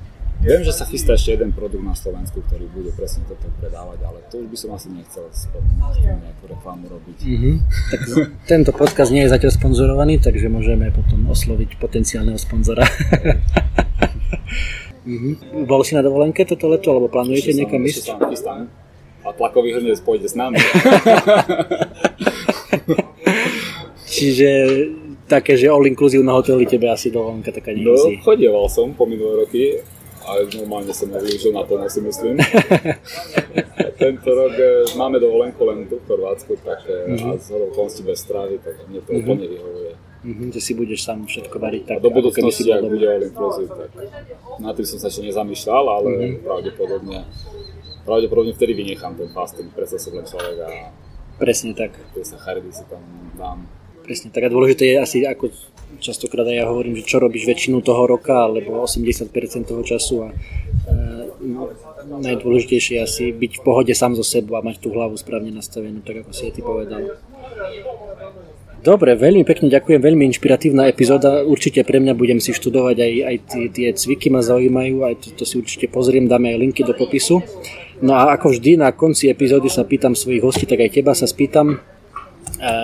Viem, 0.41 0.65
že 0.65 0.73
sa 0.73 0.89
chystá 0.89 1.21
ešte 1.21 1.37
jeden 1.37 1.53
produkt 1.53 1.85
na 1.85 1.93
Slovensku, 1.93 2.41
ktorý 2.49 2.65
bude 2.73 2.97
presne 2.97 3.29
toto 3.29 3.45
predávať, 3.61 4.01
ale 4.09 4.25
to 4.33 4.41
už 4.41 4.49
by 4.49 4.57
som 4.57 4.73
asi 4.73 4.89
nechcel 4.89 5.29
spomínať, 5.29 6.01
nejakú 6.01 6.45
reklamu 6.49 6.89
robiť. 6.89 7.19
Mm-hmm. 7.29 7.55
Tak 7.93 8.01
tento 8.49 8.73
podcast 8.73 9.13
nie 9.13 9.29
je 9.29 9.37
zatiaľ 9.37 9.53
sponzorovaný, 9.53 10.17
takže 10.17 10.49
môžeme 10.49 10.89
potom 10.97 11.29
osloviť 11.29 11.77
potenciálneho 11.77 12.41
sponzora. 12.41 12.89
mm-hmm. 15.07 15.65
Bol 15.67 15.83
si 15.85 15.93
na 15.95 16.03
dovolenke 16.03 16.45
toto 16.47 16.69
leto, 16.71 16.91
alebo 16.91 17.09
plánujete 17.11 17.55
niekam 17.57 17.83
ísť? 17.85 18.15
Ešte 18.15 18.27
chystám. 18.31 18.69
A 19.21 19.37
tlakový 19.37 19.77
hrnec 19.77 20.01
pôjde 20.01 20.33
s 20.33 20.35
nami. 20.39 20.57
Čiže 24.11 24.49
také, 25.31 25.55
že 25.55 25.71
all 25.71 25.87
inclusive 25.87 26.27
na 26.27 26.35
hoteli 26.35 26.67
tebe 26.67 26.91
asi 26.91 27.15
dovolenka 27.15 27.55
taká 27.55 27.71
nie 27.71 27.87
No, 27.87 27.95
chodieval 28.27 28.67
som 28.67 28.91
po 28.97 29.07
minulé 29.07 29.47
roky, 29.47 29.79
ale 30.27 30.51
normálne 30.59 30.91
som 30.91 31.07
ho 31.15 31.21
využil 31.23 31.55
na 31.55 31.63
plno 31.63 31.87
si 31.87 32.03
myslím. 32.03 32.43
Tento 34.03 34.29
rok 34.33 34.55
e, 34.59 34.91
máme 34.99 35.23
dovolenku 35.23 35.63
len 35.69 35.87
tu 35.87 36.01
v 36.01 36.05
Chorvátsku, 36.09 36.59
tak 36.65 36.83
mm-hmm. 36.89 37.31
a 37.31 37.39
z 37.39 37.47
okolností 37.55 38.03
bez 38.03 38.19
stravy, 38.25 38.59
tak 38.61 38.75
mne 38.91 39.01
to 39.05 39.11
mm-hmm. 39.15 39.23
úplne 39.25 39.47
vyhovuje. 39.47 39.93
Mm-hmm, 40.21 40.53
že 40.53 40.61
si 40.61 40.77
budeš 40.77 41.09
sám 41.09 41.25
všetko 41.25 41.57
variť 41.57 41.83
tak, 41.89 41.97
a 41.97 42.05
do 42.05 42.13
budúcnosti, 42.13 42.69
ak 42.69 42.85
bude 42.85 43.09
all 43.09 43.25
inclusive, 43.25 43.73
tak 43.73 43.89
na 44.61 44.77
tým 44.77 44.85
som 44.85 45.01
sa 45.01 45.09
ešte 45.09 45.25
nezamýšľal, 45.25 45.85
ale 45.89 46.09
mm-hmm. 46.13 46.45
pravdepodobne, 46.45 47.19
pravdepodobne 48.05 48.53
vtedy 48.53 48.77
vynechám 48.77 49.17
ten 49.17 49.33
fasting, 49.33 49.73
predsa 49.73 49.97
som 49.97 50.13
len 50.13 50.29
človek 50.29 50.57
a 50.61 50.69
Presne 51.41 51.73
tak. 51.73 51.97
Tie 52.13 52.21
sacharidy 52.21 52.69
si 52.69 52.85
tam 52.85 53.01
dám. 53.41 53.65
Presne 54.05 54.29
tak 54.29 54.45
a 54.45 54.53
dôležité 54.53 54.93
je 54.93 54.97
asi 55.01 55.17
ako 55.25 55.49
častokrát 55.97 56.45
aj 56.45 56.57
ja 56.61 56.69
hovorím, 56.69 57.01
že 57.01 57.09
čo 57.09 57.17
robíš 57.17 57.49
väčšinu 57.49 57.81
toho 57.81 58.05
roka, 58.05 58.45
alebo 58.45 58.85
80% 58.85 59.33
toho 59.65 59.81
času 59.81 60.29
a 60.29 60.29
e, 60.29 60.37
no, 61.41 61.73
najdôležitejšie 62.21 63.01
je 63.01 63.03
asi 63.03 63.25
byť 63.33 63.53
v 63.61 63.63
pohode 63.65 63.93
sám 63.97 64.21
so 64.21 64.25
sebou 64.25 64.61
a 64.61 64.65
mať 64.65 64.85
tú 64.85 64.93
hlavu 64.93 65.17
správne 65.17 65.49
nastavenú, 65.49 66.05
tak 66.05 66.25
ako 66.25 66.31
si 66.37 66.53
aj 66.53 66.53
ty 66.53 66.61
povedal. 66.61 67.17
Dobre, 68.81 69.13
veľmi 69.13 69.45
pekne 69.45 69.69
ďakujem, 69.69 70.01
veľmi 70.01 70.25
inšpiratívna 70.33 70.89
epizóda. 70.89 71.45
Určite 71.45 71.85
pre 71.85 72.01
mňa 72.01 72.17
budem 72.17 72.41
si 72.41 72.57
študovať 72.57 72.97
aj, 72.97 73.13
aj 73.29 73.37
tie, 73.45 73.65
tie 73.69 73.89
cviky 73.93 74.33
ma 74.33 74.41
zaujímajú, 74.41 75.05
aj 75.05 75.15
to, 75.21 75.29
to 75.37 75.45
si 75.45 75.61
určite 75.61 75.93
pozriem, 75.93 76.25
dáme 76.25 76.49
aj 76.49 76.59
linky 76.65 76.81
do 76.89 76.97
popisu. 76.97 77.45
No 78.01 78.17
a 78.17 78.33
ako 78.33 78.57
vždy 78.57 78.81
na 78.81 78.89
konci 78.97 79.29
epizódy 79.29 79.69
sa 79.69 79.85
pýtam 79.85 80.17
svojich 80.17 80.41
hostí, 80.41 80.65
tak 80.65 80.81
aj 80.81 80.97
teba 80.97 81.13
sa 81.13 81.29
spýtam, 81.29 81.77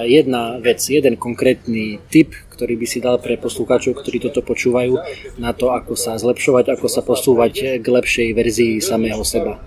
jedna 0.05 0.61
vec, 0.61 0.85
jeden 0.85 1.17
konkrétny 1.17 1.97
tip, 2.13 2.37
ktorý 2.53 2.77
by 2.77 2.87
si 2.89 3.01
dal 3.01 3.17
pre 3.17 3.41
poslucháčov, 3.41 3.97
ktorí 3.97 4.21
toto 4.21 4.45
počúvajú, 4.45 5.01
na 5.41 5.57
to, 5.57 5.73
ako 5.73 5.97
sa 5.97 6.21
zlepšovať, 6.21 6.77
ako 6.77 6.93
sa 6.93 7.01
posúvať 7.01 7.81
k 7.81 7.87
lepšej 7.89 8.37
verzii 8.37 8.85
samého 8.85 9.25
seba. 9.25 9.65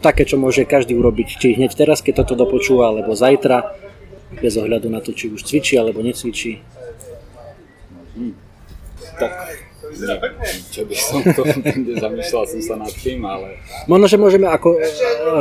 Také, 0.00 0.24
čo 0.24 0.40
môže 0.40 0.64
každý 0.64 0.96
urobiť, 0.96 1.28
či 1.36 1.60
hneď 1.60 1.76
teraz, 1.76 2.00
keď 2.00 2.24
toto 2.24 2.40
dopočúva, 2.40 2.88
alebo 2.88 3.12
zajtra, 3.12 3.76
bez 4.40 4.54
ohľadu 4.56 4.88
na 4.88 5.04
to, 5.04 5.12
či 5.12 5.28
už 5.30 5.44
cvičí 5.44 5.76
alebo 5.76 6.00
necvičí. 6.00 6.60
Hmm. 8.16 8.34
Tak 9.20 9.32
čo 10.70 10.86
by 10.86 10.94
som 10.96 11.20
to 11.34 11.42
zamýšľal 11.98 12.44
som 12.46 12.60
sa 12.62 12.74
nad 12.78 12.94
tým, 12.94 13.26
ale... 13.26 13.58
Možno, 13.90 14.06
že 14.06 14.16
môžeme 14.16 14.46
ako, 14.48 14.78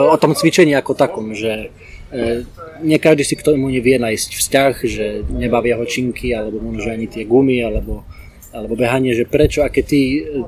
o 0.10 0.18
tom 0.18 0.34
cvičení 0.36 0.74
ako 0.74 0.98
takom, 0.98 1.38
že 1.38 1.70
E, 2.10 2.42
nie 2.82 2.98
každý 2.98 3.22
si 3.22 3.38
k 3.38 3.46
tomu 3.46 3.70
nevie 3.70 4.02
nájsť 4.02 4.30
vzťah, 4.34 4.74
že 4.82 5.06
nebavia 5.30 5.78
ho 5.78 5.86
činky, 5.86 6.34
alebo 6.34 6.58
možno 6.58 6.90
ani 6.90 7.06
tie 7.06 7.22
gumy, 7.22 7.62
alebo, 7.62 8.02
alebo 8.50 8.74
behanie, 8.74 9.14
že 9.14 9.30
prečo, 9.30 9.62
aké 9.62 9.86
ty 9.86 10.26
e, 10.26 10.42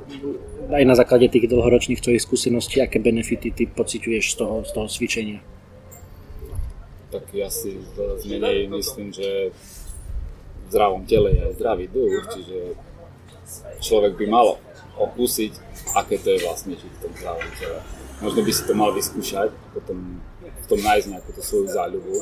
aj 0.73 0.83
na 0.89 0.97
základe 0.97 1.29
tých 1.29 1.45
dlhoročných 1.45 2.01
tvojich 2.01 2.25
skúseností, 2.25 2.81
aké 2.81 2.97
benefity 2.97 3.53
ty 3.53 3.69
pociťuješ 3.69 4.25
z 4.33 4.35
toho, 4.41 4.55
z 4.65 4.71
toho 4.73 4.87
cvičenia? 4.89 5.39
Tak 7.11 7.23
ja 7.35 7.51
si 7.51 7.75
menej 8.23 8.71
myslím, 8.71 9.11
že 9.11 9.51
v 9.51 10.67
zdravom 10.71 11.03
tele 11.03 11.35
je 11.35 11.55
zdravý 11.59 11.91
duch, 11.91 12.23
čiže 12.31 12.79
človek 13.83 14.15
by 14.15 14.25
mal 14.31 14.55
okúsiť, 14.95 15.51
aké 15.99 16.15
to 16.23 16.31
je 16.31 16.39
vlastne 16.47 16.71
žiť 16.79 16.91
v 16.95 16.99
tom 17.03 17.11
zdravom 17.19 17.51
tele. 17.59 17.79
Možno 18.23 18.39
by 18.47 18.51
si 18.53 18.63
to 18.63 18.73
mal 18.77 18.95
vyskúšať 18.95 19.51
potom 19.75 20.23
tom 20.71 20.79
nájsť 20.79 21.07
nejakú 21.11 21.29
tú 21.35 21.41
svoju 21.43 21.67
záľubu. 21.67 22.15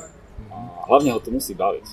A 0.50 0.58
hlavne 0.90 1.14
ho 1.14 1.22
to 1.22 1.30
musí 1.30 1.54
baviť. 1.54 1.86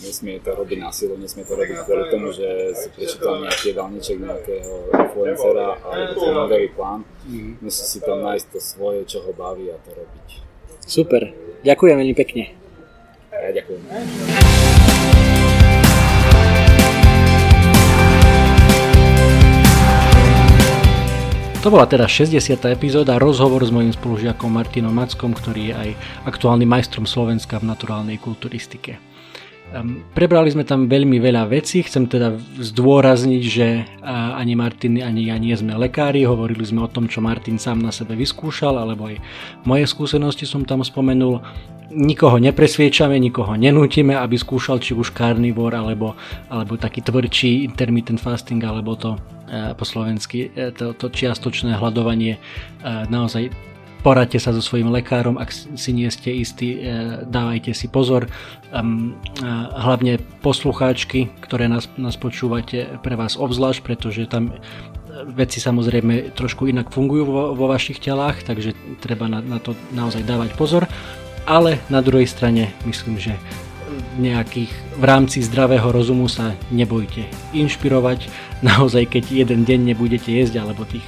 Nesmie 0.00 0.40
to 0.40 0.56
robiť 0.56 0.80
na 0.80 0.88
silu, 0.88 1.12
nesmie 1.20 1.44
to 1.44 1.52
robiť 1.52 1.84
kvôli 1.84 2.08
tomu, 2.08 2.32
že 2.32 2.72
si 2.72 2.88
prečítal 2.96 3.44
nejaký 3.44 3.76
jedálniček 3.76 4.16
nejakého 4.16 4.72
influencera 4.96 5.76
alebo 5.84 6.16
tréningový 6.16 6.68
plán. 6.72 7.04
Mm. 7.28 7.60
Musí 7.60 7.84
si 7.84 7.98
tam 8.00 8.24
nájsť 8.24 8.46
to 8.48 8.58
svoje, 8.64 9.04
čo 9.04 9.20
ho 9.28 9.36
baví 9.36 9.68
a 9.68 9.76
to 9.84 9.92
robiť. 9.92 10.28
Super, 10.90 11.30
ďakujem 11.62 12.02
veľmi 12.02 12.16
pekne. 12.18 12.50
Ja 13.30 13.54
ďakujem. 13.54 13.78
To 21.62 21.68
bola 21.68 21.86
teda 21.86 22.10
60. 22.10 22.58
epizóda, 22.74 23.22
rozhovor 23.22 23.62
s 23.62 23.70
mojím 23.70 23.94
spolužiakom 23.94 24.50
Martinom 24.50 24.90
Mackom, 24.90 25.30
ktorý 25.30 25.70
je 25.70 25.74
aj 25.78 25.90
aktuálnym 26.26 26.66
majstrom 26.66 27.06
Slovenska 27.06 27.62
v 27.62 27.70
naturálnej 27.70 28.18
kulturistike. 28.18 28.98
Prebrali 30.18 30.50
sme 30.50 30.66
tam 30.66 30.90
veľmi 30.90 31.22
veľa 31.22 31.46
vecí, 31.46 31.86
chcem 31.86 32.10
teda 32.10 32.34
zdôrazniť, 32.58 33.42
že 33.46 33.86
uh, 34.02 34.34
ani 34.34 34.58
Martin, 34.58 34.98
ani 34.98 35.30
ja 35.30 35.38
nie 35.38 35.54
sme 35.54 35.78
lekári, 35.78 36.26
hovorili 36.26 36.66
sme 36.66 36.82
o 36.82 36.90
tom, 36.90 37.06
čo 37.06 37.22
Martin 37.22 37.54
sám 37.54 37.78
na 37.78 37.94
sebe 37.94 38.18
vyskúšal, 38.18 38.74
alebo 38.74 39.06
aj 39.06 39.22
moje 39.62 39.86
skúsenosti 39.86 40.42
som 40.42 40.66
tam 40.66 40.82
spomenul 40.82 41.38
nikoho 41.90 42.38
nepresviečame, 42.38 43.18
nikoho 43.18 43.58
nenútime, 43.58 44.14
aby 44.14 44.38
skúšal 44.38 44.78
či 44.78 44.94
už 44.94 45.10
carnivore, 45.10 45.74
alebo, 45.74 46.14
alebo 46.50 46.78
taký 46.78 47.02
tvrdší 47.02 47.66
intermittent 47.66 48.22
fasting, 48.22 48.62
alebo 48.62 48.94
to 48.94 49.18
e, 49.50 49.74
po 49.74 49.82
slovensky, 49.82 50.50
e, 50.54 50.70
to, 50.70 50.94
to 50.94 51.10
čiastočné 51.10 51.74
hľadovanie. 51.74 52.38
E, 52.38 52.40
naozaj 53.10 53.69
poradte 54.00 54.40
sa 54.40 54.50
so 54.56 54.64
svojím 54.64 54.88
lekárom, 54.90 55.36
ak 55.36 55.52
si 55.52 55.90
nie 55.92 56.08
ste 56.08 56.32
istí, 56.40 56.80
dávajte 57.28 57.76
si 57.76 57.86
pozor. 57.86 58.26
Hlavne 59.76 60.18
poslucháčky, 60.40 61.30
ktoré 61.44 61.68
nás, 61.68 61.86
nás 62.00 62.16
počúvate, 62.16 63.00
pre 63.04 63.14
vás 63.14 63.36
obzvlášť, 63.36 63.80
pretože 63.84 64.26
tam 64.28 64.56
veci 65.36 65.60
samozrejme 65.60 66.32
trošku 66.32 66.70
inak 66.70 66.88
fungujú 66.88 67.24
vo, 67.28 67.44
vo 67.52 67.66
vašich 67.68 68.00
telách, 68.00 68.40
takže 68.46 68.72
treba 69.04 69.28
na, 69.28 69.44
na 69.44 69.60
to 69.60 69.76
naozaj 69.92 70.24
dávať 70.24 70.56
pozor 70.56 70.88
ale 71.50 71.82
na 71.90 71.98
druhej 71.98 72.30
strane 72.30 72.70
myslím, 72.84 73.18
že 73.18 73.34
nejakých 74.22 74.70
v 75.00 75.04
rámci 75.04 75.42
zdravého 75.42 75.90
rozumu 75.90 76.30
sa 76.30 76.54
nebojte 76.70 77.26
inšpirovať. 77.56 78.30
Naozaj, 78.70 79.18
keď 79.18 79.24
jeden 79.32 79.64
deň 79.64 79.94
nebudete 79.94 80.30
jesť, 80.30 80.62
alebo 80.62 80.84
tých 80.84 81.04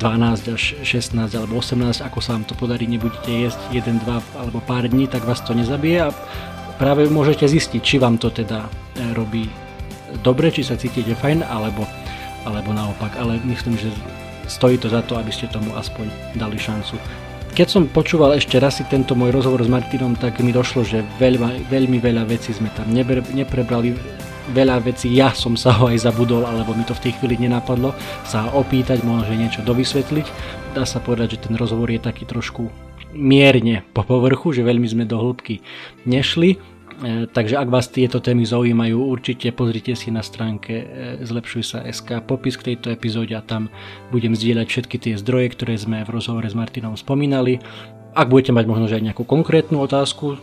12 0.00 0.56
až 0.56 0.62
16 0.80 1.14
alebo 1.36 1.60
18, 1.60 2.00
ako 2.00 2.18
sa 2.24 2.32
vám 2.32 2.48
to 2.48 2.56
podarí, 2.56 2.88
nebudete 2.88 3.28
jesť 3.28 3.60
1, 3.76 4.00
2 4.08 4.40
alebo 4.40 4.64
pár 4.64 4.88
dní, 4.88 5.04
tak 5.04 5.28
vás 5.28 5.44
to 5.44 5.52
nezabije 5.52 6.08
a 6.08 6.14
práve 6.80 7.04
môžete 7.12 7.44
zistiť, 7.44 7.80
či 7.84 7.96
vám 8.00 8.16
to 8.16 8.32
teda 8.32 8.64
e, 8.96 9.12
robí 9.12 9.44
dobre, 10.24 10.48
či 10.48 10.64
sa 10.64 10.80
cítite 10.80 11.12
fajn, 11.12 11.44
alebo, 11.44 11.84
alebo 12.48 12.72
naopak. 12.72 13.14
Ale 13.20 13.36
myslím, 13.44 13.76
že 13.76 13.92
stojí 14.48 14.80
to 14.80 14.88
za 14.88 15.04
to, 15.04 15.20
aby 15.20 15.28
ste 15.30 15.52
tomu 15.52 15.76
aspoň 15.76 16.08
dali 16.34 16.56
šancu. 16.56 16.96
Keď 17.50 17.66
som 17.66 17.82
počúval 17.90 18.38
ešte 18.38 18.56
raz 18.62 18.78
si 18.78 18.86
tento 18.86 19.12
môj 19.18 19.34
rozhovor 19.34 19.60
s 19.60 19.70
Martinom, 19.70 20.14
tak 20.14 20.38
mi 20.40 20.54
došlo, 20.54 20.86
že 20.86 21.04
veľmi, 21.18 21.66
veľmi 21.68 21.98
veľa 21.98 22.24
vecí 22.24 22.54
sme 22.54 22.70
tam 22.72 22.88
neprebrali, 22.94 23.94
veľa 24.50 24.82
vecí 24.82 25.10
ja 25.14 25.34
som 25.34 25.54
sa 25.54 25.74
ho 25.78 25.90
aj 25.90 26.06
zabudol, 26.06 26.46
alebo 26.46 26.74
mi 26.74 26.84
to 26.86 26.94
v 26.94 27.10
tej 27.10 27.12
chvíli 27.18 27.46
nenapadlo, 27.46 27.94
sa 28.26 28.50
opýtať, 28.52 29.02
možno 29.02 29.34
niečo 29.34 29.62
dovysvetliť. 29.62 30.26
Dá 30.74 30.86
sa 30.86 31.02
povedať, 31.02 31.38
že 31.38 31.50
ten 31.50 31.54
rozhovor 31.58 31.90
je 31.90 32.02
taký 32.02 32.26
trošku 32.26 32.70
mierne 33.10 33.82
po 33.90 34.06
povrchu, 34.06 34.54
že 34.54 34.62
veľmi 34.62 34.86
sme 34.86 35.04
do 35.06 35.18
hĺbky 35.18 35.62
nešli, 36.06 36.58
E, 37.00 37.24
takže 37.24 37.56
ak 37.56 37.72
vás 37.72 37.88
tieto 37.88 38.20
témy 38.20 38.44
zaujímajú, 38.44 39.00
určite 39.00 39.48
pozrite 39.56 39.96
si 39.96 40.12
na 40.12 40.20
stránke 40.20 40.84
e, 40.84 40.86
Zlepšuj 41.24 41.64
sa 41.64 41.78
SK 41.88 42.20
popis 42.28 42.60
k 42.60 42.72
tejto 42.72 42.92
epizóde 42.92 43.32
a 43.32 43.40
tam 43.40 43.72
budem 44.12 44.36
zdieľať 44.36 44.66
všetky 44.68 44.96
tie 45.00 45.14
zdroje, 45.16 45.56
ktoré 45.56 45.80
sme 45.80 46.04
v 46.04 46.12
rozhovore 46.12 46.44
s 46.44 46.52
Martinom 46.52 47.00
spomínali. 47.00 47.56
Ak 48.12 48.28
budete 48.28 48.52
mať 48.52 48.64
možno 48.68 48.84
aj 48.90 49.00
nejakú 49.00 49.24
konkrétnu 49.24 49.80
otázku, 49.80 50.36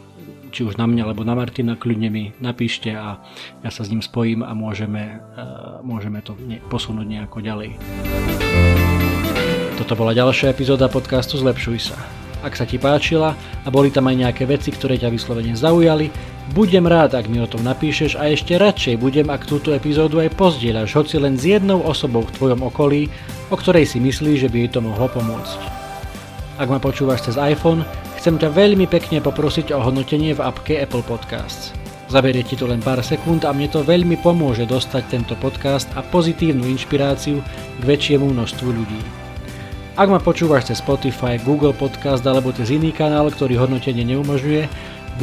či 0.57 0.65
už 0.65 0.81
na 0.81 0.89
mňa 0.89 1.05
alebo 1.05 1.21
na 1.21 1.37
Martina, 1.37 1.77
kľudne 1.77 2.09
mi 2.09 2.33
napíšte 2.41 2.89
a 2.89 3.21
ja 3.61 3.69
sa 3.69 3.85
s 3.85 3.93
ním 3.93 4.01
spojím 4.01 4.41
a 4.41 4.57
môžeme, 4.57 5.21
uh, 5.37 5.85
môžeme 5.85 6.25
to 6.25 6.33
posunúť 6.73 7.05
nejako 7.05 7.45
ďalej. 7.45 7.77
Toto 9.77 9.93
bola 9.93 10.17
ďalšia 10.17 10.49
epizóda 10.49 10.89
podcastu 10.89 11.37
Zlepšuj 11.37 11.93
sa. 11.93 11.97
Ak 12.41 12.57
sa 12.57 12.65
ti 12.65 12.81
páčila 12.81 13.37
a 13.37 13.67
boli 13.69 13.93
tam 13.93 14.09
aj 14.09 14.17
nejaké 14.17 14.49
veci, 14.49 14.73
ktoré 14.73 14.97
ťa 14.97 15.13
vyslovene 15.13 15.53
zaujali, 15.53 16.09
budem 16.57 16.89
rád, 16.89 17.13
ak 17.13 17.29
mi 17.29 17.37
o 17.37 17.45
tom 17.45 17.61
napíšeš 17.61 18.17
a 18.17 18.25
ešte 18.25 18.57
radšej 18.57 18.97
budem, 18.97 19.29
ak 19.29 19.45
túto 19.45 19.77
epizódu 19.77 20.25
aj 20.25 20.33
pozdieľaš, 20.41 20.89
hoci 20.97 21.21
len 21.21 21.37
s 21.37 21.45
jednou 21.45 21.85
osobou 21.85 22.25
v 22.25 22.33
tvojom 22.33 22.65
okolí, 22.65 23.13
o 23.53 23.55
ktorej 23.61 23.85
si 23.85 24.01
myslíš, 24.01 24.49
že 24.49 24.49
by 24.49 24.57
jej 24.65 24.69
to 24.73 24.81
mohlo 24.81 25.05
pomôcť. 25.05 25.59
Ak 26.57 26.65
ma 26.65 26.81
počúvaš 26.81 27.29
cez 27.29 27.37
iPhone, 27.37 27.85
Chcem 28.27 28.43
ťa 28.43 28.59
veľmi 28.59 28.91
pekne 28.91 29.23
poprosiť 29.23 29.71
o 29.71 29.79
hodnotenie 29.79 30.35
v 30.35 30.43
appke 30.43 30.75
Apple 30.83 30.99
Podcasts. 30.99 31.71
Zaberie 32.11 32.43
ti 32.43 32.59
to 32.59 32.67
len 32.67 32.83
pár 32.83 32.99
sekúnd 32.99 33.47
a 33.47 33.55
mne 33.55 33.71
to 33.71 33.87
veľmi 33.87 34.19
pomôže 34.19 34.67
dostať 34.67 35.03
tento 35.07 35.39
podcast 35.39 35.87
a 35.95 36.03
pozitívnu 36.03 36.67
inšpiráciu 36.67 37.39
k 37.79 37.83
väčšiemu 37.87 38.27
množstvu 38.27 38.67
ľudí. 38.67 38.99
Ak 39.95 40.11
ma 40.11 40.19
počúvaš 40.19 40.67
cez 40.67 40.83
Spotify, 40.83 41.39
Google 41.39 41.71
Podcast 41.71 42.19
alebo 42.27 42.51
cez 42.51 42.67
iný 42.67 42.91
kanál, 42.91 43.31
ktorý 43.31 43.63
hodnotenie 43.63 44.03
neumožňuje, 44.03 44.67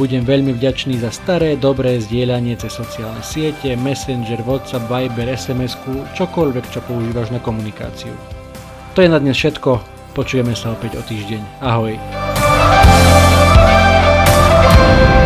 budem 0.01 0.25
veľmi 0.25 0.57
vďačný 0.57 0.97
za 0.97 1.13
staré, 1.13 1.53
dobré 1.61 2.01
zdieľanie 2.01 2.57
cez 2.57 2.73
sociálne 2.73 3.21
siete, 3.21 3.77
Messenger, 3.77 4.41
WhatsApp, 4.49 4.89
Viber, 4.89 5.29
sms 5.29 5.77
čokoľvek, 6.17 6.73
čo 6.73 6.81
používaš 6.89 7.29
na 7.29 7.37
komunikáciu. 7.37 8.17
To 8.97 9.05
je 9.05 9.13
na 9.13 9.21
dnes 9.21 9.37
všetko, 9.37 9.77
počujeme 10.17 10.57
sa 10.57 10.73
opäť 10.73 10.97
o 10.97 11.05
týždeň. 11.05 11.61
Ahoj. 11.61 12.24
Thank 12.67 12.79
you. 15.19 15.24